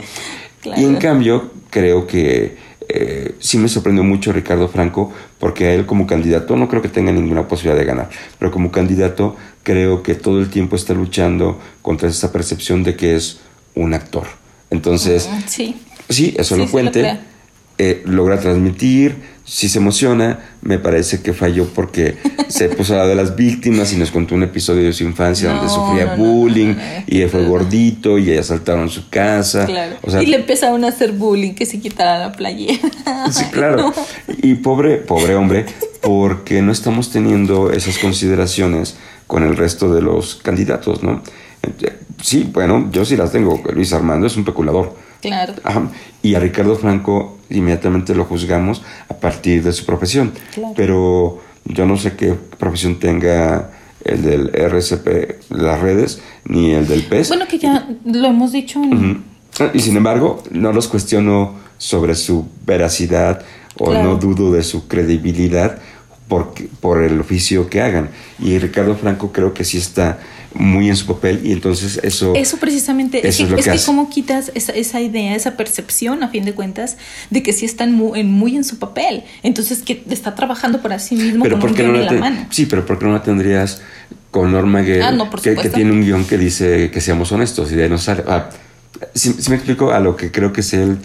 Y 0.76 0.84
en 0.84 0.96
cambio, 0.96 1.50
creo 1.74 2.06
que 2.06 2.56
eh, 2.88 3.34
sí 3.40 3.58
me 3.58 3.68
sorprendió 3.68 4.04
mucho 4.04 4.32
Ricardo 4.32 4.68
Franco, 4.68 5.12
porque 5.40 5.66
a 5.66 5.74
él 5.74 5.86
como 5.86 6.06
candidato 6.06 6.54
no 6.54 6.68
creo 6.68 6.80
que 6.80 6.88
tenga 6.88 7.10
ninguna 7.10 7.48
posibilidad 7.48 7.76
de 7.76 7.84
ganar, 7.84 8.10
pero 8.38 8.52
como 8.52 8.70
candidato 8.70 9.34
creo 9.64 10.00
que 10.04 10.14
todo 10.14 10.38
el 10.38 10.50
tiempo 10.50 10.76
está 10.76 10.94
luchando 10.94 11.58
contra 11.82 12.08
esa 12.08 12.30
percepción 12.30 12.84
de 12.84 12.94
que 12.94 13.16
es 13.16 13.40
un 13.74 13.92
actor. 13.92 14.22
Entonces, 14.70 15.28
sí, 15.48 15.74
sí 16.08 16.32
eso 16.38 16.56
lo 16.56 16.70
cuente, 16.70 17.18
eh, 17.78 18.02
logra 18.06 18.38
transmitir, 18.38 19.16
si 19.44 19.68
se 19.68 19.78
emociona, 19.78 20.38
me 20.62 20.78
parece 20.78 21.20
que 21.20 21.34
falló 21.34 21.68
porque 21.68 22.16
se 22.48 22.70
puso 22.70 22.94
a 22.94 22.98
lado 22.98 23.10
de 23.10 23.14
las 23.14 23.36
víctimas 23.36 23.92
y 23.92 23.96
nos 23.96 24.10
contó 24.10 24.34
un 24.34 24.42
episodio 24.42 24.84
de 24.84 24.92
su 24.92 25.04
infancia 25.04 25.50
donde 25.50 25.68
sufría 25.68 26.14
bullying 26.14 26.74
y 27.06 27.20
él 27.20 27.28
fue 27.28 27.44
gordito 27.44 28.18
y 28.18 28.36
asaltaron 28.36 28.88
su 28.88 29.10
casa. 29.10 29.66
y 30.20 30.26
le 30.26 30.36
empezaron 30.36 30.84
a 30.84 30.88
hacer 30.88 31.12
bullying 31.12 31.54
que 31.54 31.66
se 31.66 31.78
quitara 31.78 32.18
la 32.18 32.32
playera. 32.32 32.78
Sí, 33.30 33.44
claro. 33.50 33.92
Y 34.42 34.54
pobre, 34.54 34.96
pobre 34.96 35.34
hombre, 35.34 35.66
porque 36.02 36.62
no 36.62 36.72
estamos 36.72 37.10
teniendo 37.10 37.70
esas 37.70 37.98
consideraciones 37.98 38.96
con 39.26 39.42
el 39.42 39.56
resto 39.56 39.92
de 39.92 40.02
los 40.02 40.36
candidatos, 40.36 41.02
¿no? 41.02 41.22
Sí, 42.22 42.48
bueno, 42.52 42.88
yo 42.92 43.04
sí 43.04 43.16
las 43.16 43.32
tengo. 43.32 43.62
Luis 43.72 43.92
Armando 43.92 44.26
es 44.26 44.36
un 44.36 44.44
peculador 44.44 44.94
Claro. 45.28 45.54
Y 46.22 46.34
a 46.34 46.40
Ricardo 46.40 46.76
Franco 46.76 47.38
inmediatamente 47.50 48.14
lo 48.14 48.24
juzgamos 48.24 48.82
a 49.08 49.14
partir 49.14 49.62
de 49.62 49.72
su 49.72 49.84
profesión. 49.84 50.32
Pero 50.76 51.40
yo 51.64 51.86
no 51.86 51.96
sé 51.96 52.14
qué 52.16 52.34
profesión 52.58 52.98
tenga 52.98 53.70
el 54.04 54.22
del 54.22 54.50
RCP, 54.54 55.50
las 55.50 55.80
redes, 55.80 56.20
ni 56.44 56.72
el 56.72 56.86
del 56.86 57.04
PES. 57.04 57.28
Bueno, 57.28 57.46
que 57.48 57.58
ya 57.58 57.88
lo 58.04 58.28
hemos 58.28 58.52
dicho. 58.52 58.80
Y 59.72 59.80
sin 59.80 59.96
embargo, 59.96 60.42
no 60.50 60.72
los 60.72 60.88
cuestiono 60.88 61.54
sobre 61.78 62.14
su 62.14 62.46
veracidad 62.66 63.42
o 63.78 63.92
no 63.92 64.16
dudo 64.16 64.52
de 64.52 64.62
su 64.62 64.86
credibilidad 64.86 65.78
por, 66.28 66.54
por 66.80 67.02
el 67.02 67.20
oficio 67.20 67.68
que 67.68 67.80
hagan. 67.80 68.10
Y 68.38 68.58
Ricardo 68.58 68.96
Franco 68.96 69.32
creo 69.32 69.54
que 69.54 69.64
sí 69.64 69.78
está 69.78 70.18
muy 70.54 70.88
en 70.88 70.96
su 70.96 71.06
papel 71.06 71.40
y 71.44 71.52
entonces 71.52 72.00
eso... 72.02 72.32
Eso 72.34 72.58
precisamente, 72.58 73.26
es, 73.26 73.38
que, 73.38 73.54
es 73.54 73.66
que, 73.66 73.78
cómo 73.84 74.08
quitas 74.08 74.52
esa, 74.54 74.72
esa, 74.72 75.00
idea, 75.00 75.34
esa 75.34 75.56
percepción 75.56 76.22
a 76.22 76.28
fin 76.28 76.44
de 76.44 76.54
cuentas 76.54 76.96
de 77.30 77.42
que 77.42 77.52
sí 77.52 77.64
están 77.64 77.92
muy 77.92 78.20
en, 78.20 78.30
muy 78.30 78.56
en 78.56 78.64
su 78.64 78.78
papel, 78.78 79.24
entonces 79.42 79.82
que 79.82 80.04
está 80.10 80.34
trabajando 80.34 80.80
por 80.80 80.98
sí 81.00 81.16
mismo 81.16 81.42
pero 81.42 81.58
con 81.58 81.70
un 81.70 81.76
guion 81.76 81.96
en 81.96 82.06
la 82.06 82.12
mano. 82.12 82.46
Sí, 82.50 82.66
pero 82.66 82.86
¿por 82.86 82.98
qué 82.98 83.06
no 83.06 83.12
la 83.12 83.22
tendrías 83.22 83.82
con 84.30 84.52
Norma 84.52 84.82
Gale, 84.82 85.02
ah, 85.02 85.30
que, 85.42 85.56
que, 85.56 85.70
tiene 85.70 85.90
un 85.90 86.02
guion 86.02 86.24
que 86.24 86.38
dice 86.38 86.90
que 86.90 87.00
seamos 87.00 87.32
honestos 87.32 87.72
y 87.72 87.76
de 87.76 87.84
ahí 87.84 87.90
no 87.90 87.98
sale... 87.98 88.22
Ah, 88.28 88.50
si, 89.14 89.34
me 89.48 89.56
explico 89.56 89.90
a 89.90 90.00
lo 90.00 90.16
que 90.16 90.30
creo 90.30 90.52
que 90.52 90.60
es 90.60 90.72
él, 90.72 90.98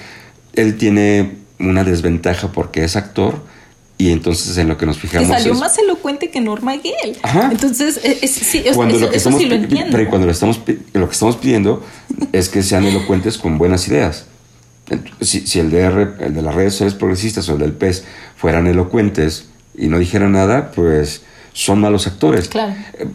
él 0.53 0.77
tiene 0.77 1.37
una 1.59 1.83
desventaja 1.83 2.51
porque 2.51 2.83
es 2.83 2.95
actor, 2.95 3.43
y 3.99 4.13
entonces 4.13 4.57
en 4.57 4.69
lo 4.69 4.77
que 4.77 4.85
nos 4.85 4.97
fijamos. 4.97 5.27
Que 5.27 5.33
salió 5.33 5.53
más 5.55 5.77
elocuente 5.77 6.31
que 6.31 6.39
Norma 6.39 6.77
Gale. 6.77 7.17
Entonces, 7.51 7.99
e, 8.01 8.19
es, 8.21 8.31
sí, 8.31 8.63
cuando 8.73 8.95
eso, 8.95 9.05
lo 9.05 9.11
que 9.11 9.17
estamos, 9.17 9.41
sí 9.41 9.45
lo 9.45 9.55
entiendo. 9.55 9.91
Pero 9.91 10.09
cuando 10.09 10.25
lo, 10.25 10.31
estamos, 10.31 10.61
lo 10.93 11.05
que 11.05 11.11
estamos 11.11 11.35
pidiendo 11.35 11.83
es 12.31 12.47
que 12.47 12.63
sean 12.63 12.85
elocuentes 12.85 13.37
con 13.37 13.57
buenas 13.57 13.85
ideas. 13.89 14.25
Si, 15.19 15.45
si 15.45 15.59
el, 15.59 15.69
DR, 15.69 16.15
el 16.21 16.33
de 16.33 16.41
las 16.41 16.55
redes 16.55 16.73
sociales 16.73 16.93
progresistas 16.93 17.49
o 17.49 17.53
el 17.53 17.59
del 17.59 17.73
PES 17.73 18.05
fueran 18.37 18.67
elocuentes 18.67 19.49
y 19.77 19.87
no 19.87 19.99
dijeran 19.99 20.31
nada, 20.31 20.71
pues 20.71 21.23
son 21.51 21.81
malos 21.81 22.07
actores. 22.07 22.47
Claro. 22.47 22.73
Eh, 22.97 23.05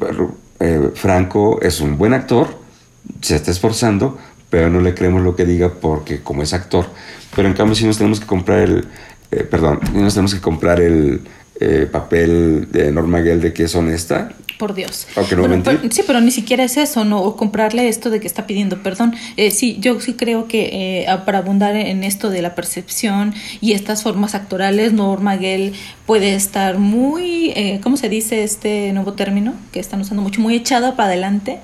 eh, 0.61 0.91
Franco 0.95 1.63
es 1.63 1.81
un 1.81 1.97
buen 1.97 2.13
actor, 2.13 2.59
se 3.23 3.37
está 3.37 3.51
esforzando, 3.51 4.19
pero 4.51 4.69
no 4.69 4.83
le 4.83 4.95
creemos 4.95 5.23
lo 5.23 5.35
que 5.35 5.47
diga 5.47 5.73
porque 5.81 6.21
como 6.21 6.43
es 6.43 6.53
actor. 6.53 6.89
Pero 7.35 7.49
en 7.49 7.55
cambio, 7.55 7.75
si 7.75 7.87
nos 7.87 7.97
tenemos 7.97 8.21
que 8.21 8.27
comprar 8.27 8.61
el, 8.61 8.87
eh, 9.31 9.45
perdón, 9.45 9.81
nos 9.95 10.15
tenemos 10.15 10.35
que 10.35 10.41
comprar 10.41 10.81
el 10.81 11.21
eh, 11.61 11.89
papel 11.91 12.69
de 12.71 12.91
Norma 12.91 13.19
Gale 13.21 13.39
de 13.39 13.53
que 13.53 13.65
es 13.65 13.75
honesta. 13.75 14.33
Por 14.59 14.75
Dios. 14.75 15.09
sí, 15.91 16.03
pero 16.07 16.21
ni 16.21 16.31
siquiera 16.31 16.63
es 16.63 16.77
eso, 16.77 17.05
¿no? 17.05 17.21
O 17.23 17.37
comprarle 17.37 17.89
esto 17.89 18.09
de 18.09 18.21
que 18.21 18.29
está 18.29 18.47
pidiendo 18.47 18.83
perdón. 18.83 19.15
Eh, 19.37 19.51
sí, 19.51 19.77
yo 19.81 20.01
sí 20.01 20.15
creo 20.15 20.47
que 20.47 21.07
para 21.27 21.39
abundar 21.39 21.75
en 21.75 22.05
esto 22.05 22.31
de 22.31 22.41
la 22.41 22.55
percepción 22.55 23.35
y 23.61 23.73
estas 23.73 24.05
formas 24.05 24.37
actorales, 24.37 24.93
Norma 24.93 25.35
Gale 25.35 25.73
puede 26.07 26.37
estar 26.37 26.79
muy, 26.79 27.53
¿cómo 27.83 27.97
se 27.97 28.09
dice 28.09 28.45
este 28.45 28.93
nuevo 28.93 29.15
término 29.15 29.55
que 29.73 29.81
están 29.81 30.01
usando 30.01 30.23
mucho? 30.23 30.41
Muy 30.41 30.55
echada 30.55 30.95
para 30.95 31.09
adelante 31.09 31.59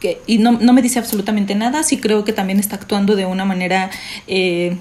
que, 0.00 0.20
y 0.26 0.38
no, 0.38 0.52
no 0.52 0.72
me 0.72 0.82
dice 0.82 0.98
absolutamente 0.98 1.54
nada, 1.54 1.82
sí 1.84 1.98
creo 1.98 2.24
que 2.24 2.32
también 2.32 2.58
está 2.58 2.76
actuando 2.76 3.14
de 3.14 3.26
una 3.26 3.44
manera... 3.44 3.90
Eh, 4.26 4.76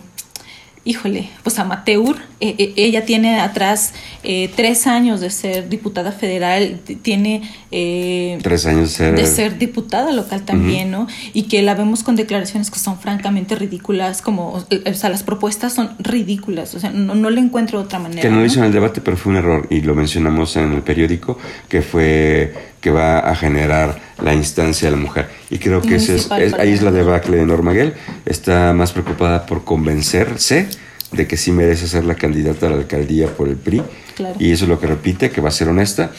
híjole, 0.86 1.30
pues 1.44 1.60
amateur. 1.60 2.16
Eh, 2.40 2.56
eh, 2.58 2.74
ella 2.78 3.06
tiene 3.06 3.40
atrás 3.40 3.94
eh, 4.24 4.50
tres 4.56 4.88
años 4.88 5.20
de 5.20 5.30
ser 5.30 5.68
diputada 5.68 6.12
federal, 6.12 6.80
tiene... 7.02 7.42
tres 7.70 8.66
años 8.66 8.98
de 8.98 9.26
ser... 9.26 9.58
diputada 9.58 10.12
local 10.12 10.46
también, 10.46 10.90
¿no? 10.90 11.08
Y 11.34 11.44
que 11.44 11.62
la 11.62 11.76
vemos 11.76 12.04
con 12.04 12.16
declaraciones 12.16 12.72
que 12.72 12.80
son 12.80 12.98
francamente 13.00 13.56
ridículas, 13.56 14.22
como, 14.22 14.54
o 14.54 14.94
sea, 14.94 15.10
las 15.10 15.24
propuestas 15.24 15.74
son 15.74 15.92
ridículas, 16.00 16.74
o 16.76 16.80
sea, 16.80 16.92
no, 16.92 17.30
le 17.30 17.42
encuentro 17.42 17.80
otra 17.82 18.00
manera. 18.00 18.22
Que 18.22 18.30
no 18.30 18.40
lo 18.40 18.46
hizo 18.46 18.60
en 18.60 18.66
el 18.66 18.72
debate, 18.72 19.02
pero 19.02 19.18
fue 19.18 19.32
un 19.32 19.38
error, 19.38 19.68
y 19.70 19.82
lo 19.82 19.96
mencionamos 19.96 20.56
en 20.56 20.72
el 20.74 20.82
periódico, 20.82 21.38
que 21.68 21.82
fue 21.82 22.54
que 22.82 22.92
va 22.92 23.20
a 23.20 23.36
generar 23.36 24.00
la 24.24 24.34
instancia 24.34 24.90
de 24.90 24.96
la 24.96 25.02
mujer. 25.02 25.30
Y 25.50 25.60
creo 25.60 25.82
que 25.82 25.96
ese 25.96 26.16
es, 26.16 26.32
ahí 26.32 26.72
es 26.72 26.82
la 26.82 26.92
debacle 26.92 27.38
de 27.38 27.46
Norma 27.46 27.74
Está 28.26 28.74
más 28.74 28.92
preocupada 28.92 29.46
por 29.46 29.64
convencerse 29.64 30.68
de 31.12 31.28
que 31.28 31.38
sí 31.38 31.52
merece 31.52 31.88
ser 31.88 32.06
la 32.06 32.16
candidata 32.16 32.68
a 32.68 32.70
la 32.70 32.78
alcaldía 32.78 33.28
por 33.28 33.48
el 33.48 33.56
PRI. 33.56 33.82
Y 34.40 34.52
eso 34.52 34.66
es 34.66 34.70
lo 34.70 34.80
que 34.80 34.88
repite, 34.88 35.32
que 35.32 35.42
va 35.42 35.50
a 35.50 35.52
ser 35.52 35.70
honesta. 35.70 36.12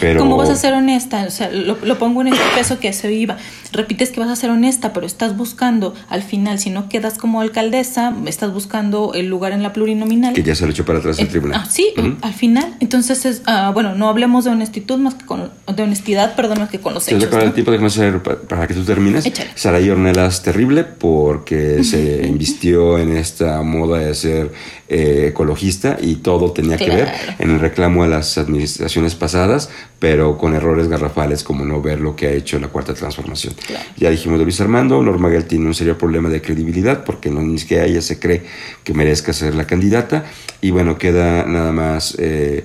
Pero... 0.00 0.20
¿Cómo 0.20 0.36
vas 0.36 0.50
a 0.50 0.56
ser 0.56 0.74
honesta? 0.74 1.24
O 1.26 1.30
sea, 1.30 1.50
lo, 1.50 1.98
pongo 1.98 2.20
en 2.20 2.28
este 2.28 2.44
peso 2.54 2.78
que 2.78 2.92
se 2.92 3.12
iba. 3.12 3.36
Repites 3.72 4.10
que 4.10 4.20
vas 4.20 4.28
a 4.28 4.36
ser 4.36 4.50
honesta, 4.50 4.92
pero 4.92 5.06
estás 5.06 5.36
buscando, 5.36 5.94
al 6.08 6.22
final, 6.22 6.58
si 6.58 6.70
no 6.70 6.88
quedas 6.88 7.18
como 7.18 7.40
alcaldesa, 7.40 8.14
estás 8.26 8.52
buscando 8.52 9.12
el 9.14 9.26
lugar 9.26 9.52
en 9.52 9.62
la 9.62 9.72
plurinominal. 9.72 10.34
Que 10.34 10.42
ya 10.42 10.54
se 10.54 10.64
lo 10.64 10.72
echó 10.72 10.84
para 10.84 10.98
atrás 10.98 11.18
el, 11.18 11.28
tribunal. 11.28 11.60
Ah, 11.62 11.68
sí, 11.68 11.92
al 12.20 12.34
final. 12.34 12.76
Entonces, 12.80 13.24
es, 13.24 13.42
ah, 13.46 13.70
bueno, 13.72 13.94
no 13.94 14.08
hablemos 14.08 14.44
de 14.44 14.50
honestitud 14.50 14.98
más 14.98 15.14
que 15.14 15.26
con, 15.26 15.50
de 15.74 15.82
honestidad, 15.82 16.36
perdón, 16.36 16.60
más 16.60 16.70
que 16.70 16.80
con 16.80 16.94
los 16.94 17.08
hechos. 17.08 17.30
¿no? 17.30 17.40
el 17.40 17.52
tipo 17.52 17.70
de 17.70 17.84
hacer 17.84 18.22
para 18.22 18.66
que 18.66 18.74
tú 18.74 18.84
termines. 18.84 19.26
Échale. 19.26 19.50
Saray 19.54 19.88
Ornelas 19.90 20.42
terrible 20.42 20.84
porque 20.84 21.82
se 21.84 22.26
invistió 22.26 22.98
en 22.98 23.16
esta 23.16 23.62
moda 23.62 23.98
de 23.98 24.14
ser 24.14 24.52
eh, 24.90 25.26
ecologista 25.28 25.98
y 26.00 26.16
todo 26.16 26.52
tenía 26.52 26.78
que 26.78 26.88
ver 26.88 27.12
en 27.38 27.50
el 27.50 27.60
reclamo 27.60 28.04
a 28.04 28.06
las 28.06 28.38
administraciones 28.38 29.14
pasadas, 29.14 29.68
pero 29.98 30.38
con 30.38 30.54
errores 30.54 30.88
garrafales 30.88 31.44
como 31.44 31.66
no 31.66 31.82
ver 31.82 32.00
lo 32.00 32.16
que 32.16 32.26
ha 32.26 32.32
hecho 32.32 32.58
la 32.58 32.68
cuarta 32.68 32.94
transformación. 32.94 33.52
Ya 33.98 34.08
dijimos 34.08 34.38
de 34.38 34.44
Luis 34.44 34.60
Armando, 34.62 35.02
Norma 35.02 35.28
Gael 35.28 35.44
tiene 35.44 35.66
un 35.66 35.74
serio 35.74 35.98
problema 35.98 36.30
de 36.30 36.40
credibilidad 36.40 37.04
porque 37.04 37.28
no 37.28 37.42
ni 37.42 37.58
siquiera 37.58 37.84
ella 37.84 38.00
se 38.00 38.18
cree 38.18 38.44
que 38.82 38.94
merezca 38.94 39.34
ser 39.34 39.54
la 39.54 39.66
candidata 39.66 40.24
y 40.62 40.70
bueno, 40.70 40.96
queda 40.96 41.44
nada 41.44 41.70
más... 41.70 42.16
Eh, 42.18 42.64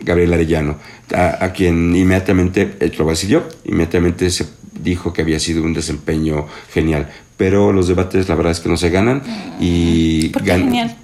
Gabriel 0.00 0.34
Arellano, 0.34 0.76
a, 1.14 1.50
quien 1.54 1.96
inmediatamente, 1.96 2.76
eh, 2.78 2.92
lo 2.98 3.04
voy 3.04 3.12
a 3.12 3.14
decir 3.14 3.30
yo, 3.30 3.48
inmediatamente 3.64 4.28
se 4.28 4.44
dijo 4.78 5.14
que 5.14 5.22
había 5.22 5.40
sido 5.40 5.62
un 5.62 5.72
desempeño 5.72 6.46
genial, 6.74 7.08
pero 7.38 7.72
los 7.72 7.88
debates 7.88 8.28
la 8.28 8.34
verdad 8.34 8.52
es 8.52 8.60
que 8.60 8.68
no 8.68 8.76
se 8.76 8.90
ganan 8.90 9.22
y... 9.58 10.28
¿Por 10.28 10.44
genial? 10.44 10.94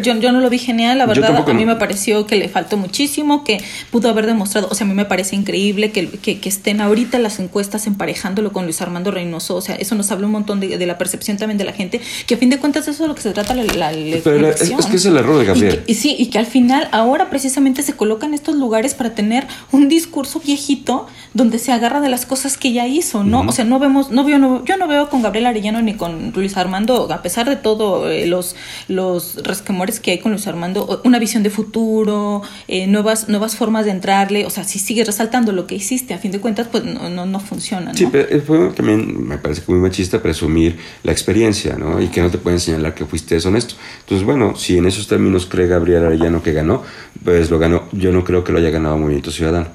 Yo, 0.00 0.14
yo 0.16 0.30
no 0.30 0.40
lo 0.40 0.48
vi 0.48 0.58
genial, 0.58 0.98
la 0.98 1.06
verdad. 1.06 1.44
A 1.48 1.54
mí 1.54 1.66
me 1.66 1.76
pareció 1.76 2.26
que 2.26 2.36
le 2.36 2.48
faltó 2.48 2.76
muchísimo, 2.76 3.42
que 3.42 3.60
pudo 3.90 4.08
haber 4.08 4.26
demostrado. 4.26 4.68
O 4.70 4.74
sea, 4.74 4.86
a 4.86 4.88
mí 4.88 4.94
me 4.94 5.04
parece 5.04 5.34
increíble 5.34 5.90
que, 5.90 6.08
que, 6.08 6.48
estén 6.48 6.80
ahorita 6.80 7.18
las 7.18 7.40
encuestas 7.40 7.86
emparejándolo 7.86 8.52
con 8.52 8.64
Luis 8.64 8.80
Armando 8.80 9.10
Reynoso. 9.10 9.56
O 9.56 9.60
sea, 9.60 9.74
eso 9.74 9.94
nos 9.96 10.10
habla 10.12 10.26
un 10.26 10.32
montón 10.32 10.60
de, 10.60 10.78
de 10.78 10.86
la 10.86 10.98
percepción 10.98 11.36
también 11.36 11.58
de 11.58 11.64
la 11.64 11.72
gente, 11.72 12.00
que 12.26 12.34
a 12.34 12.38
fin 12.38 12.50
de 12.50 12.58
cuentas 12.58 12.86
eso 12.86 13.02
es 13.02 13.08
lo 13.08 13.14
que 13.14 13.22
se 13.22 13.32
trata 13.32 13.54
la, 13.54 13.64
la, 13.64 13.90
Pero 14.22 14.48
es, 14.48 14.86
que 14.86 14.96
es 14.96 15.06
el 15.06 15.16
error 15.16 15.38
de 15.38 15.46
Gabriel. 15.46 15.82
Y, 15.86 15.94
sí, 15.94 16.14
y 16.18 16.26
que 16.26 16.38
al 16.38 16.46
final 16.46 16.88
ahora 16.92 17.28
precisamente 17.28 17.82
se 17.82 17.94
coloca 17.94 18.26
en 18.26 18.34
estos 18.34 18.54
lugares 18.54 18.94
para 18.94 19.14
tener 19.14 19.46
un 19.72 19.88
discurso 19.88 20.40
viejito 20.40 21.06
donde 21.34 21.58
se 21.58 21.72
agarra 21.72 22.00
de 22.00 22.08
las 22.08 22.26
cosas 22.26 22.56
que 22.56 22.72
ya 22.72 22.86
hizo, 22.86 23.24
¿no? 23.24 23.40
O 23.40 23.52
sea, 23.52 23.64
no 23.64 23.78
vemos, 23.78 24.10
no 24.10 24.24
veo, 24.24 24.38
no, 24.38 24.64
yo 24.64 24.76
no 24.76 24.86
veo 24.86 25.08
con 25.08 25.22
Gabriel 25.22 25.46
Arellano 25.46 25.82
ni 25.82 25.94
con 25.94 26.32
Luis 26.34 26.56
Armando, 26.56 27.10
a 27.12 27.22
pesar 27.22 27.48
de 27.48 27.56
todo 27.56 28.10
eh, 28.10 28.26
los, 28.26 28.54
los 28.88 29.42
resquemores 29.72 30.00
que 30.00 30.10
hay 30.12 30.18
con 30.18 30.32
Luis 30.32 30.46
Armando, 30.46 31.00
una 31.04 31.18
visión 31.18 31.42
de 31.42 31.50
futuro, 31.50 32.42
eh, 32.68 32.86
nuevas, 32.86 33.28
nuevas 33.28 33.56
formas 33.56 33.84
de 33.86 33.92
entrarle, 33.92 34.44
o 34.44 34.50
sea, 34.50 34.64
si 34.64 34.78
sigues 34.78 35.06
resaltando 35.06 35.52
lo 35.52 35.66
que 35.66 35.74
hiciste, 35.74 36.14
a 36.14 36.18
fin 36.18 36.30
de 36.30 36.40
cuentas, 36.40 36.68
pues 36.70 36.84
no, 36.84 37.08
no, 37.08 37.26
no 37.26 37.40
funciona, 37.40 37.92
¿no? 37.92 37.94
Sí, 37.94 38.06
pero 38.10 38.40
fue 38.42 38.70
también, 38.70 39.26
me 39.26 39.38
parece 39.38 39.62
muy 39.66 39.78
machista 39.78 40.20
presumir 40.20 40.76
la 41.02 41.12
experiencia, 41.12 41.76
¿no? 41.76 42.00
Y 42.00 42.08
que 42.08 42.20
no 42.20 42.30
te 42.30 42.38
pueden 42.38 42.60
señalar 42.60 42.94
que 42.94 43.06
fuiste 43.06 43.34
deshonesto. 43.34 43.74
Entonces, 44.00 44.26
bueno, 44.26 44.56
si 44.56 44.78
en 44.78 44.86
esos 44.86 45.08
términos 45.08 45.46
cree 45.46 45.66
Gabriel 45.66 46.04
Arellano 46.04 46.42
que 46.42 46.52
ganó, 46.52 46.82
pues 47.24 47.50
lo 47.50 47.58
ganó. 47.58 47.84
Yo 47.92 48.12
no 48.12 48.24
creo 48.24 48.44
que 48.44 48.52
lo 48.52 48.58
haya 48.58 48.70
ganado 48.70 48.98
Movimiento 48.98 49.30
Ciudadano. 49.30 49.68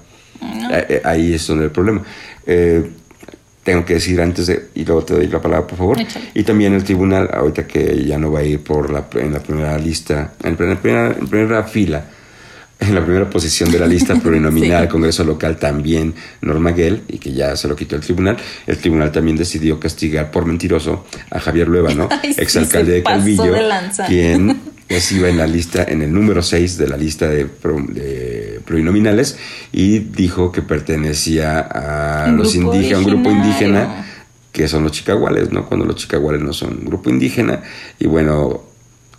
Eh, 0.72 0.86
eh, 0.90 1.02
ahí 1.04 1.34
es 1.34 1.48
donde 1.48 1.66
el 1.66 1.72
problema. 1.72 2.04
Eh, 2.46 2.92
tengo 3.68 3.84
que 3.84 3.96
decir 3.96 4.22
antes 4.22 4.48
de, 4.48 4.68
y 4.76 4.86
luego 4.86 5.04
te 5.04 5.14
doy 5.14 5.28
la 5.28 5.42
palabra, 5.42 5.68
por 5.68 5.78
favor. 5.78 5.98
Y 6.34 6.44
también 6.44 6.74
el 6.74 6.86
tribunal, 6.86 7.30
ahorita 7.34 7.68
que 7.68 8.06
ya 8.06 8.18
no 8.18 8.32
va 8.32 8.40
a 8.40 8.44
ir 8.44 8.64
por 8.64 8.90
la, 8.90 9.08
en 9.16 9.34
la 9.34 9.42
primera 9.42 9.78
lista, 9.78 10.36
en 10.42 10.52
la 10.58 10.80
primera, 10.80 11.08
en 11.20 11.28
primera 11.28 11.64
fila, 11.64 12.06
en 12.80 12.96
la 12.96 13.04
primera 13.04 13.30
posición 13.30 13.70
de 13.70 13.78
la 13.78 13.86
lista 13.86 14.16
plurinominal 14.22 14.88
Congreso 14.88 15.26
Local 15.26 15.58
también 15.58 16.16
Norma 16.40 16.72
Gell, 16.72 17.02
y 17.10 17.18
que 17.18 17.34
ya 17.34 17.58
se 17.58 17.68
lo 17.68 17.76
quitó 17.76 17.98
el 17.98 18.02
tribunal. 18.02 18.38
El 18.66 18.78
tribunal 18.78 19.12
también 19.12 19.36
decidió 19.36 19.78
castigar 19.82 20.32
por 20.32 20.46
mentiroso 20.46 21.06
a 21.30 21.38
Javier 21.38 21.68
Lueva, 21.68 21.94
¿no? 21.94 22.08
Exalcalde 22.24 22.94
de 22.94 23.04
Calvillo, 23.04 23.54
quien 24.08 24.57
pues 24.88 25.12
iba 25.12 25.28
en 25.30 25.38
la 25.38 25.48
lista, 25.48 25.84
en 25.84 26.02
el 26.02 26.14
número 26.14 26.42
6 26.42 26.78
de 26.78 26.88
la 26.88 26.98
lista 26.98 27.28
de, 27.28 27.46
plurinominales 28.66 29.38
y 29.72 30.00
dijo 30.00 30.52
que 30.52 30.62
pertenecía 30.62 31.60
a 31.60 32.32
los 32.32 32.56
indígenas, 32.56 33.00
un 33.00 33.06
grupo 33.06 33.32
indígena 33.32 34.06
que 34.52 34.68
son 34.68 34.84
los 34.84 34.92
chicaguales, 34.92 35.52
¿no? 35.52 35.66
Cuando 35.68 35.86
los 35.86 35.96
chicaguales 35.96 36.42
no 36.42 36.54
son 36.54 36.80
un 36.80 36.86
grupo 36.86 37.10
indígena 37.10 37.62
y 38.00 38.08
bueno, 38.08 38.64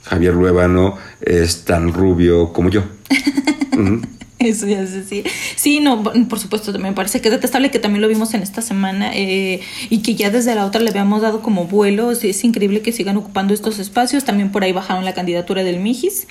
Javier 0.04 0.34
Luevano 0.34 0.96
es 1.20 1.64
tan 1.64 1.92
rubio 1.92 2.52
como 2.52 2.70
yo. 2.70 2.82
Eso 4.44 4.66
ya 4.66 4.86
sé, 4.86 5.04
sí. 5.04 5.24
Sí, 5.56 5.80
no, 5.80 6.02
por 6.02 6.38
supuesto, 6.38 6.76
me 6.78 6.92
parece 6.92 7.20
que 7.20 7.28
es 7.28 7.32
detestable 7.32 7.70
que 7.70 7.78
también 7.78 8.02
lo 8.02 8.08
vimos 8.08 8.34
en 8.34 8.42
esta 8.42 8.62
semana 8.62 9.10
eh, 9.14 9.60
y 9.90 9.98
que 10.02 10.14
ya 10.14 10.30
desde 10.30 10.54
la 10.54 10.64
otra 10.64 10.80
le 10.80 10.90
habíamos 10.90 11.22
dado 11.22 11.42
como 11.42 11.64
vuelo. 11.64 12.12
es 12.12 12.44
increíble 12.44 12.80
que 12.80 12.92
sigan 12.92 13.16
ocupando 13.16 13.52
estos 13.52 13.78
espacios. 13.78 14.24
También 14.24 14.52
por 14.52 14.62
ahí 14.62 14.72
bajaron 14.72 15.04
la 15.04 15.14
candidatura 15.14 15.64
del 15.64 15.80
Mijis. 15.80 16.28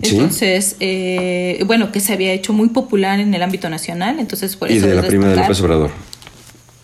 Entonces, 0.00 0.76
eh, 0.80 1.62
bueno, 1.66 1.92
que 1.92 2.00
se 2.00 2.12
había 2.12 2.32
hecho 2.32 2.52
muy 2.52 2.68
popular 2.70 3.20
en 3.20 3.32
el 3.34 3.42
ámbito 3.42 3.68
nacional. 3.68 4.18
Entonces, 4.18 4.56
por 4.56 4.70
y 4.70 4.78
de 4.78 4.94
la 4.94 5.02
prima 5.02 5.28
de 5.28 5.36
López 5.36 5.60
Obrador. 5.60 5.90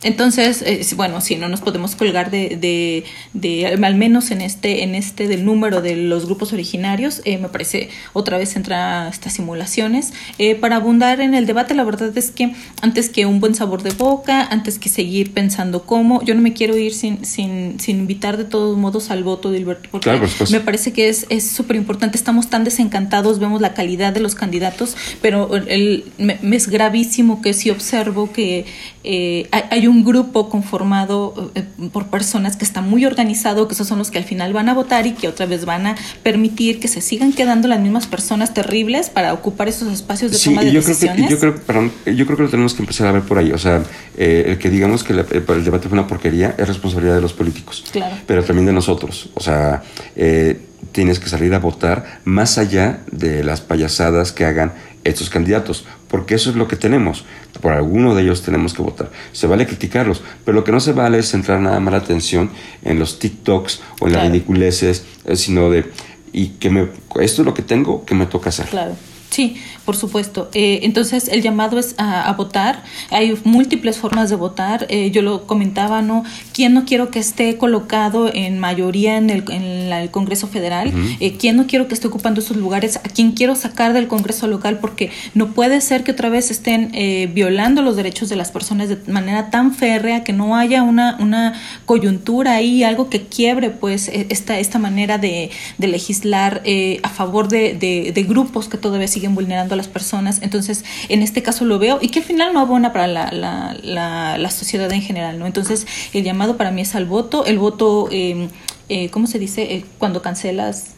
Entonces, 0.03 0.63
eh, 0.63 0.81
bueno, 0.97 1.21
sí, 1.21 1.37
no 1.37 1.49
nos 1.49 1.61
podemos 1.61 1.95
colgar 1.95 2.31
de, 2.31 2.57
de, 2.57 3.05
de, 3.35 3.67
al 3.67 3.95
menos 3.97 4.31
en 4.31 4.41
este, 4.41 4.83
en 4.83 4.95
este 4.95 5.29
del 5.29 5.45
número 5.45 5.83
de 5.83 5.95
los 5.95 6.25
grupos 6.25 6.55
originarios, 6.55 7.21
eh, 7.27 7.37
me 7.37 7.49
parece 7.49 7.91
otra 8.15 8.39
vez 8.39 8.57
entra 8.57 9.09
estas 9.09 9.35
simulaciones. 9.35 10.15
Eh, 10.39 10.55
para 10.55 10.77
abundar 10.77 11.21
en 11.21 11.35
el 11.35 11.45
debate, 11.45 11.75
la 11.75 11.85
verdad 11.85 12.17
es 12.17 12.31
que 12.31 12.55
antes 12.81 13.11
que 13.11 13.27
un 13.27 13.41
buen 13.41 13.55
sabor 13.55 13.83
de 13.83 13.91
boca, 13.91 14.43
antes 14.43 14.79
que 14.79 14.89
seguir 14.89 15.35
pensando 15.35 15.85
cómo, 15.85 16.23
yo 16.23 16.35
no 16.35 16.41
me 16.41 16.55
quiero 16.55 16.79
ir 16.79 16.95
sin, 16.95 17.27
sin, 17.27 17.79
sin 17.79 17.99
invitar 17.99 18.39
de 18.39 18.45
todos 18.45 18.79
modos 18.79 19.11
al 19.11 19.23
voto 19.23 19.51
de 19.51 19.59
Alberto, 19.59 19.91
porque 19.91 20.19
me 20.51 20.61
parece 20.61 20.95
que 20.95 21.11
es 21.11 21.51
súper 21.51 21.77
importante. 21.77 22.17
Estamos 22.17 22.49
tan 22.49 22.65
desencantados, 22.65 23.39
vemos 23.39 23.61
la 23.61 23.75
calidad 23.75 24.15
de 24.15 24.21
los 24.21 24.35
candidatos, 24.35 24.97
pero 25.21 25.55
el, 25.55 26.05
me, 26.17 26.39
es 26.57 26.69
gravísimo 26.69 27.43
que 27.43 27.53
si 27.53 27.69
observo 27.69 28.33
que 28.33 28.65
hay, 29.05 29.65
hay 29.71 29.90
un 29.91 30.05
grupo 30.05 30.49
conformado 30.49 31.53
eh, 31.55 31.65
por 31.93 32.07
personas 32.07 32.57
que 32.57 32.65
está 32.65 32.81
muy 32.81 33.05
organizado, 33.05 33.69
que 33.69 33.75
esos 33.75 33.87
son 33.87 33.99
los 33.99 34.11
que 34.11 34.19
al 34.19 34.25
final 34.25 34.53
van 34.53 34.69
a 34.69 34.75
votar 34.75 35.07
y 35.07 35.13
que 35.13 35.29
otra 35.29 35.47
vez 35.47 35.65
van 35.65 35.87
a 35.87 35.97
permitir 36.23 36.81
que 36.81 36.89
se 36.89 37.01
sigan 37.01 37.33
quedando 37.33 37.69
las 37.69 37.81
mismas 37.81 38.07
personas 38.07 38.55
terribles 38.55 39.11
para 39.11 39.33
ocupar 39.33 39.69
esos 39.69 39.93
espacios 39.93 40.33
de 40.33 40.39
toma 40.39 40.63
de 40.63 40.73
yo 40.73 40.81
decisiones. 40.81 41.27
Creo 41.27 41.55
que, 41.55 41.59
yo, 41.59 41.65
creo, 41.67 41.91
yo 42.17 42.27
creo 42.27 42.37
que 42.37 42.43
lo 42.45 42.51
tenemos 42.51 42.75
que 42.75 42.83
empezar 42.83 43.09
a 43.09 43.13
ver 43.13 43.23
por 43.23 43.39
ahí. 43.39 43.53
O 43.53 43.59
sea, 43.59 43.83
eh, 44.17 44.45
el 44.47 44.59
que 44.59 44.71
digamos 44.71 45.05
que 45.05 45.13
el 45.13 45.65
debate 45.65 45.89
fue 45.89 45.99
una 45.99 46.07
porquería 46.07 46.55
es 46.57 46.67
responsabilidad 46.67 47.17
de 47.17 47.21
los 47.21 47.33
políticos, 47.33 47.85
claro. 47.93 48.17
pero 48.27 48.45
también 48.45 48.67
de 48.67 48.73
nosotros. 48.73 49.31
O 49.35 49.41
sea, 49.41 49.83
eh, 50.17 50.61
tienes 50.93 51.19
que 51.19 51.29
salir 51.29 51.55
a 51.55 51.59
votar 51.59 52.21
más 52.25 52.59
allá 52.59 53.01
de 53.11 53.45
las 53.45 53.61
payasadas 53.61 54.33
que 54.33 54.45
hagan 54.45 54.73
estos 55.05 55.31
candidatos, 55.31 55.85
porque 56.09 56.35
eso 56.35 56.51
es 56.51 56.57
lo 56.57 56.69
que 56.69 56.77
tenemos. 56.77 57.25
Por 57.61 57.73
alguno 57.73 58.15
de 58.15 58.23
ellos 58.23 58.43
tenemos 58.43 58.75
que 58.75 58.83
votar. 58.83 59.11
Se 59.33 59.47
vale 59.47 59.67
criticarlos, 59.67 60.23
pero 60.45 60.57
lo 60.57 60.65
que 60.65 60.73
no 60.73 60.81
se 60.81 60.93
vale 60.93 61.19
es 61.19 61.31
centrar 61.31 61.61
nada 61.61 61.81
más 61.81 61.93
la 61.93 61.99
atención 61.99 62.51
en 62.83 62.99
los 62.99 63.19
TikToks 63.19 63.81
o 64.01 64.07
en 64.07 64.13
las 64.13 64.23
ridiculeces, 64.25 65.05
eh, 65.25 65.37
sino 65.37 65.71
de, 65.71 65.91
y 66.33 66.49
que 66.49 66.71
me, 66.71 66.89
esto 67.21 67.43
es 67.43 67.47
lo 67.47 67.55
que 67.55 67.63
tengo, 67.63 68.05
que 68.05 68.15
me 68.15 68.27
toca 68.27 68.51
hacer. 68.51 68.67
Claro. 68.67 68.97
Sí, 69.31 69.55
por 69.85 69.97
supuesto. 69.97 70.51
Eh, 70.55 70.81
entonces, 70.83 71.29
el 71.29 71.41
llamado 71.41 71.79
es 71.79 71.95
a, 71.99 72.33
votar. 72.33 72.83
Hay 73.11 73.39
múltiples 73.45 73.97
formas 73.97 74.29
de 74.29 74.35
votar. 74.35 74.87
Eh, 74.89 75.13
yo 75.13 75.23
lo 75.23 75.47
comentaba, 75.47 76.03
¿no? 76.03 76.25
¿Quién 76.53 76.75
no 76.75 76.85
quiero 76.85 77.11
que 77.11 77.21
esté 77.21 77.57
colocado 77.57 78.29
en 78.33 78.59
mayoría 78.59 79.17
en 79.17 79.31
el, 79.31 79.45
en 79.51 79.63
el 79.93 80.11
Congreso 80.11 80.49
Federal? 80.49 80.93
Eh, 81.21 81.37
¿Quién 81.39 81.57
no 81.57 81.69
quiero 81.69 81.87
que 81.87 81.95
esté 81.95 82.09
ocupando 82.09 82.41
esos 82.41 82.57
lugares? 82.57 82.97
¿A 82.97 83.03
quién 83.03 83.33
quiero 83.33 83.55
sacar 83.55 83.93
del 83.93 84.09
Congreso 84.09 84.49
local? 84.49 84.79
Porque 84.81 85.11
no 85.35 85.53
puede 85.55 85.81
ser 85.81 86.03
que 86.03 86.11
otra 86.11 86.29
vez 86.29 86.51
estén 86.51 86.91
violando 87.33 87.83
los 87.83 87.97
derechos 87.97 88.29
de 88.29 88.37
las 88.37 88.51
personas 88.51 88.89
de 88.89 88.99
manera 89.13 89.51
tan 89.51 89.73
férrea 89.75 90.25
que 90.25 90.33
no 90.33 90.57
haya 90.57 90.83
una, 90.83 91.17
una 91.21 91.55
coyuntura 91.85 92.55
ahí, 92.55 92.83
algo 92.83 93.09
que 93.11 93.23
quiebre, 93.23 93.71
pues, 93.71 94.09
e, 94.09 94.27
esta, 94.31 94.59
esta 94.59 94.79
manera 94.79 95.19
de, 95.19 95.51
de 95.79 95.87
legislar 95.89 96.63
a 97.03 97.09
favor 97.09 97.49
de, 97.49 97.75
de, 97.75 98.13
de 98.13 98.23
grupos 98.25 98.69
que 98.69 98.77
todavía 98.77 99.07
siguen 99.07 99.20
siguen 99.21 99.35
vulnerando 99.35 99.75
a 99.75 99.77
las 99.77 99.89
personas. 99.89 100.41
Entonces, 100.43 100.85
en 101.09 101.23
este 101.23 101.43
caso 101.43 101.65
lo 101.65 101.79
veo 101.79 101.99
y 102.01 102.09
que 102.09 102.21
al 102.21 102.25
final 102.25 102.55
no 102.55 102.61
abona 102.61 102.93
para 102.93 103.07
la, 103.07 103.31
la, 103.31 104.39
la, 104.39 104.51
sociedad 104.51 104.91
en 104.93 105.03
general, 105.03 105.39
¿no? 105.39 105.47
Entonces, 105.47 105.87
el 106.13 106.25
llamado 106.25 106.57
para 106.57 106.71
mí 106.71 106.81
es 106.81 106.95
al 106.95 107.05
voto. 107.05 107.45
El 107.45 107.59
voto, 107.59 108.09
eh, 108.11 108.49
eh, 108.89 109.11
¿cómo 109.11 109.27
se 109.27 109.39
dice? 109.39 109.75
Eh, 109.75 109.85
cuando 109.99 110.23
cancelas 110.23 110.95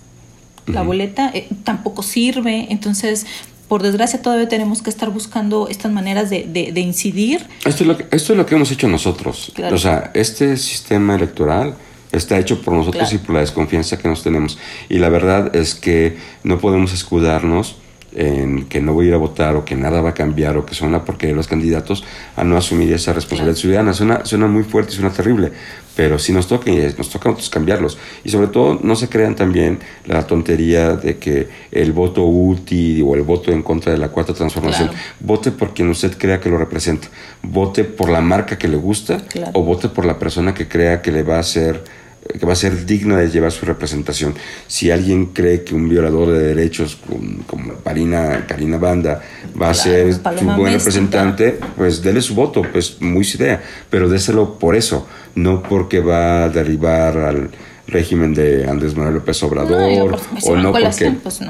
la 0.66 0.82
boleta, 0.82 1.30
eh, 1.34 1.48
tampoco 1.64 2.02
sirve. 2.02 2.68
Entonces, 2.70 3.26
por 3.66 3.82
desgracia 3.82 4.22
todavía 4.22 4.48
tenemos 4.48 4.82
que 4.82 4.90
estar 4.90 5.10
buscando 5.10 5.66
estas 5.66 5.90
maneras 5.90 6.30
de, 6.30 6.44
de, 6.44 6.80
incidir. 6.80 7.46
Esto 7.64 7.82
es, 7.82 7.88
lo 7.88 7.96
que, 7.96 8.06
esto 8.12 8.32
es 8.34 8.36
lo 8.36 8.46
que 8.46 8.54
hemos 8.54 8.70
hecho 8.70 8.86
nosotros. 8.86 9.52
O 9.72 9.78
sea, 9.78 10.12
este 10.14 10.56
sistema 10.56 11.16
electoral 11.16 11.74
está 12.12 12.38
hecho 12.38 12.60
por 12.62 12.74
nosotros 12.74 13.12
y 13.12 13.18
por 13.18 13.34
la 13.34 13.40
desconfianza 13.40 13.98
que 13.98 14.06
nos 14.06 14.22
tenemos. 14.22 14.58
Y 14.88 14.98
la 14.98 15.08
verdad 15.08 15.56
es 15.56 15.74
que 15.74 16.18
no 16.44 16.58
podemos 16.58 16.92
escudarnos 16.92 17.76
en 18.14 18.66
que 18.66 18.80
no 18.80 18.92
voy 18.92 19.06
a 19.06 19.08
ir 19.08 19.14
a 19.14 19.18
votar 19.18 19.56
o 19.56 19.64
que 19.64 19.74
nada 19.74 20.00
va 20.00 20.10
a 20.10 20.14
cambiar 20.14 20.56
o 20.56 20.66
que 20.66 20.74
son 20.74 20.88
una 20.88 21.04
porquería 21.04 21.34
los 21.34 21.48
candidatos 21.48 22.04
a 22.36 22.44
no 22.44 22.56
asumir 22.56 22.92
esa 22.92 23.12
responsabilidad 23.12 23.56
ciudadana. 23.56 23.92
Suena, 23.94 24.24
suena 24.24 24.46
muy 24.46 24.64
fuerte 24.64 24.92
y 24.92 24.96
suena 24.96 25.10
terrible, 25.10 25.52
pero 25.96 26.18
sí 26.18 26.32
nos 26.32 26.46
toca 26.46 26.70
y 26.70 26.76
nos 26.76 27.08
toca 27.08 27.28
a 27.28 27.32
nosotros 27.32 27.50
cambiarlos. 27.50 27.98
Y 28.24 28.30
sobre 28.30 28.48
todo 28.48 28.78
no 28.82 28.96
se 28.96 29.08
crean 29.08 29.34
también 29.34 29.78
la 30.06 30.26
tontería 30.26 30.96
de 30.96 31.18
que 31.18 31.48
el 31.70 31.92
voto 31.92 32.24
útil 32.24 33.04
o 33.06 33.14
el 33.14 33.22
voto 33.22 33.50
en 33.50 33.62
contra 33.62 33.92
de 33.92 33.98
la 33.98 34.08
cuarta 34.08 34.34
transformación, 34.34 34.90
vote 35.20 35.50
por 35.50 35.74
quien 35.74 35.88
usted 35.88 36.16
crea 36.18 36.40
que 36.40 36.50
lo 36.50 36.58
representa, 36.58 37.08
vote 37.42 37.84
por 37.84 38.10
la 38.10 38.20
marca 38.20 38.58
que 38.58 38.68
le 38.68 38.76
gusta 38.76 39.22
o 39.52 39.62
vote 39.62 39.88
por 39.88 40.04
la 40.04 40.18
persona 40.18 40.54
que 40.54 40.68
crea 40.68 41.02
que 41.02 41.12
le 41.12 41.22
va 41.22 41.36
a 41.36 41.40
hacer 41.40 42.01
que 42.38 42.46
va 42.46 42.52
a 42.52 42.56
ser 42.56 42.86
digna 42.86 43.16
de 43.16 43.28
llevar 43.28 43.52
su 43.52 43.66
representación. 43.66 44.34
Si 44.66 44.90
alguien 44.90 45.26
cree 45.26 45.64
que 45.64 45.74
un 45.74 45.88
violador 45.88 46.30
de 46.32 46.54
derechos 46.54 46.98
como 47.46 47.74
Karina, 47.84 48.46
Karina 48.46 48.78
Banda 48.78 49.22
va 49.60 49.70
a 49.70 49.74
ser 49.74 50.14
su 50.14 50.44
buen 50.56 50.72
representante, 50.74 51.58
pues 51.76 52.02
déle 52.02 52.22
su 52.22 52.34
voto, 52.34 52.62
pues 52.62 53.00
muy 53.00 53.24
su 53.24 53.38
idea, 53.38 53.62
pero 53.90 54.08
déselo 54.08 54.58
por 54.58 54.76
eso, 54.76 55.06
no 55.34 55.62
porque 55.62 56.00
va 56.00 56.44
a 56.44 56.48
derribar 56.48 57.16
al 57.16 57.50
régimen 57.88 58.32
de 58.32 58.68
Andrés 58.68 58.96
Manuel 58.96 59.16
López 59.16 59.42
Obrador 59.42 60.18
o 60.42 60.56
no 60.56 60.72
porque 60.72 61.10
pues, 61.22 61.40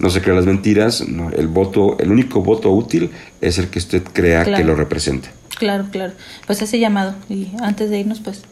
no, 0.00 0.10
se 0.10 0.22
crean 0.22 0.36
las 0.36 0.46
mentiras, 0.46 1.00
el 1.00 1.48
voto, 1.48 1.98
el 1.98 2.10
único 2.10 2.42
voto 2.42 2.70
útil 2.70 3.10
es 3.40 3.58
el 3.58 3.68
que 3.68 3.78
usted 3.78 4.02
crea 4.12 4.44
que 4.44 4.64
lo 4.64 4.74
represente. 4.74 5.28
Claro, 5.58 5.86
claro. 5.90 6.12
Pues 6.46 6.62
ese 6.62 6.78
llamado 6.78 7.14
y 7.28 7.52
antes 7.60 7.90
de 7.90 7.98
irnos 8.00 8.20
pues 8.20 8.42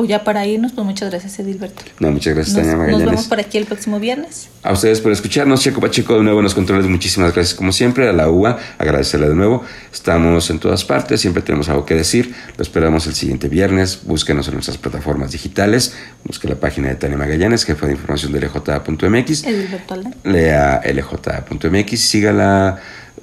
o 0.00 0.04
ya 0.04 0.22
para 0.22 0.46
irnos, 0.46 0.70
pues 0.70 0.86
muchas 0.86 1.10
gracias, 1.10 1.40
Edilberto. 1.40 1.82
No, 1.98 2.12
muchas 2.12 2.32
gracias, 2.32 2.54
Tania 2.54 2.76
Magallanes. 2.76 3.00
Nos 3.00 3.10
vemos 3.10 3.26
por 3.26 3.40
aquí 3.40 3.58
el 3.58 3.66
próximo 3.66 3.98
viernes. 3.98 4.48
A 4.62 4.72
ustedes 4.72 5.00
por 5.00 5.10
escucharnos. 5.10 5.60
Checo 5.60 5.80
Pacheco, 5.80 6.14
de 6.14 6.22
nuevo 6.22 6.38
en 6.38 6.44
los 6.44 6.54
controles. 6.54 6.86
Muchísimas 6.86 7.34
gracias, 7.34 7.56
como 7.56 7.72
siempre. 7.72 8.08
A 8.08 8.12
la 8.12 8.30
UA, 8.30 8.58
agradecerle 8.78 9.28
de 9.28 9.34
nuevo. 9.34 9.64
Estamos 9.92 10.50
en 10.50 10.60
todas 10.60 10.84
partes, 10.84 11.20
siempre 11.20 11.42
tenemos 11.42 11.68
algo 11.68 11.84
que 11.84 11.96
decir. 11.96 12.32
Lo 12.56 12.62
esperamos 12.62 13.08
el 13.08 13.14
siguiente 13.14 13.48
viernes. 13.48 14.04
Búsquenos 14.04 14.46
en 14.46 14.54
nuestras 14.54 14.78
plataformas 14.78 15.32
digitales. 15.32 15.96
Busque 16.22 16.46
la 16.46 16.54
página 16.54 16.90
de 16.90 16.94
Tania 16.94 17.18
Magallanes, 17.18 17.64
jefa 17.64 17.86
de 17.86 17.94
información 17.94 18.30
de 18.30 18.40
LJ.mx. 18.42 19.44
Edilberto 19.44 19.96
Lea 20.22 20.80
LJ.mx. 20.84 22.00
Siga 22.00 22.32
las 22.32 22.76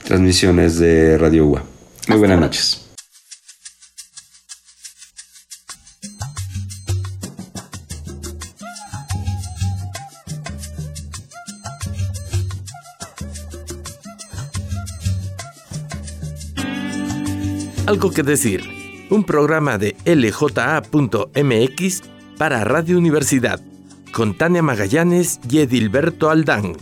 transmisiones 0.03 0.77
de 0.77 1.17
Radio 1.17 1.45
UA. 1.45 1.63
Muy 2.09 2.17
buenas 2.17 2.37
noches. 2.37 2.84
Algo 17.87 18.09
que 18.09 18.23
decir, 18.23 18.63
un 19.11 19.23
programa 19.23 19.77
de 19.77 19.95
lja.mx 20.05 22.01
para 22.35 22.63
Radio 22.63 22.97
Universidad, 22.97 23.61
con 24.11 24.35
Tania 24.35 24.63
Magallanes 24.63 25.39
y 25.47 25.59
Edilberto 25.59 26.31
Aldán. 26.31 26.75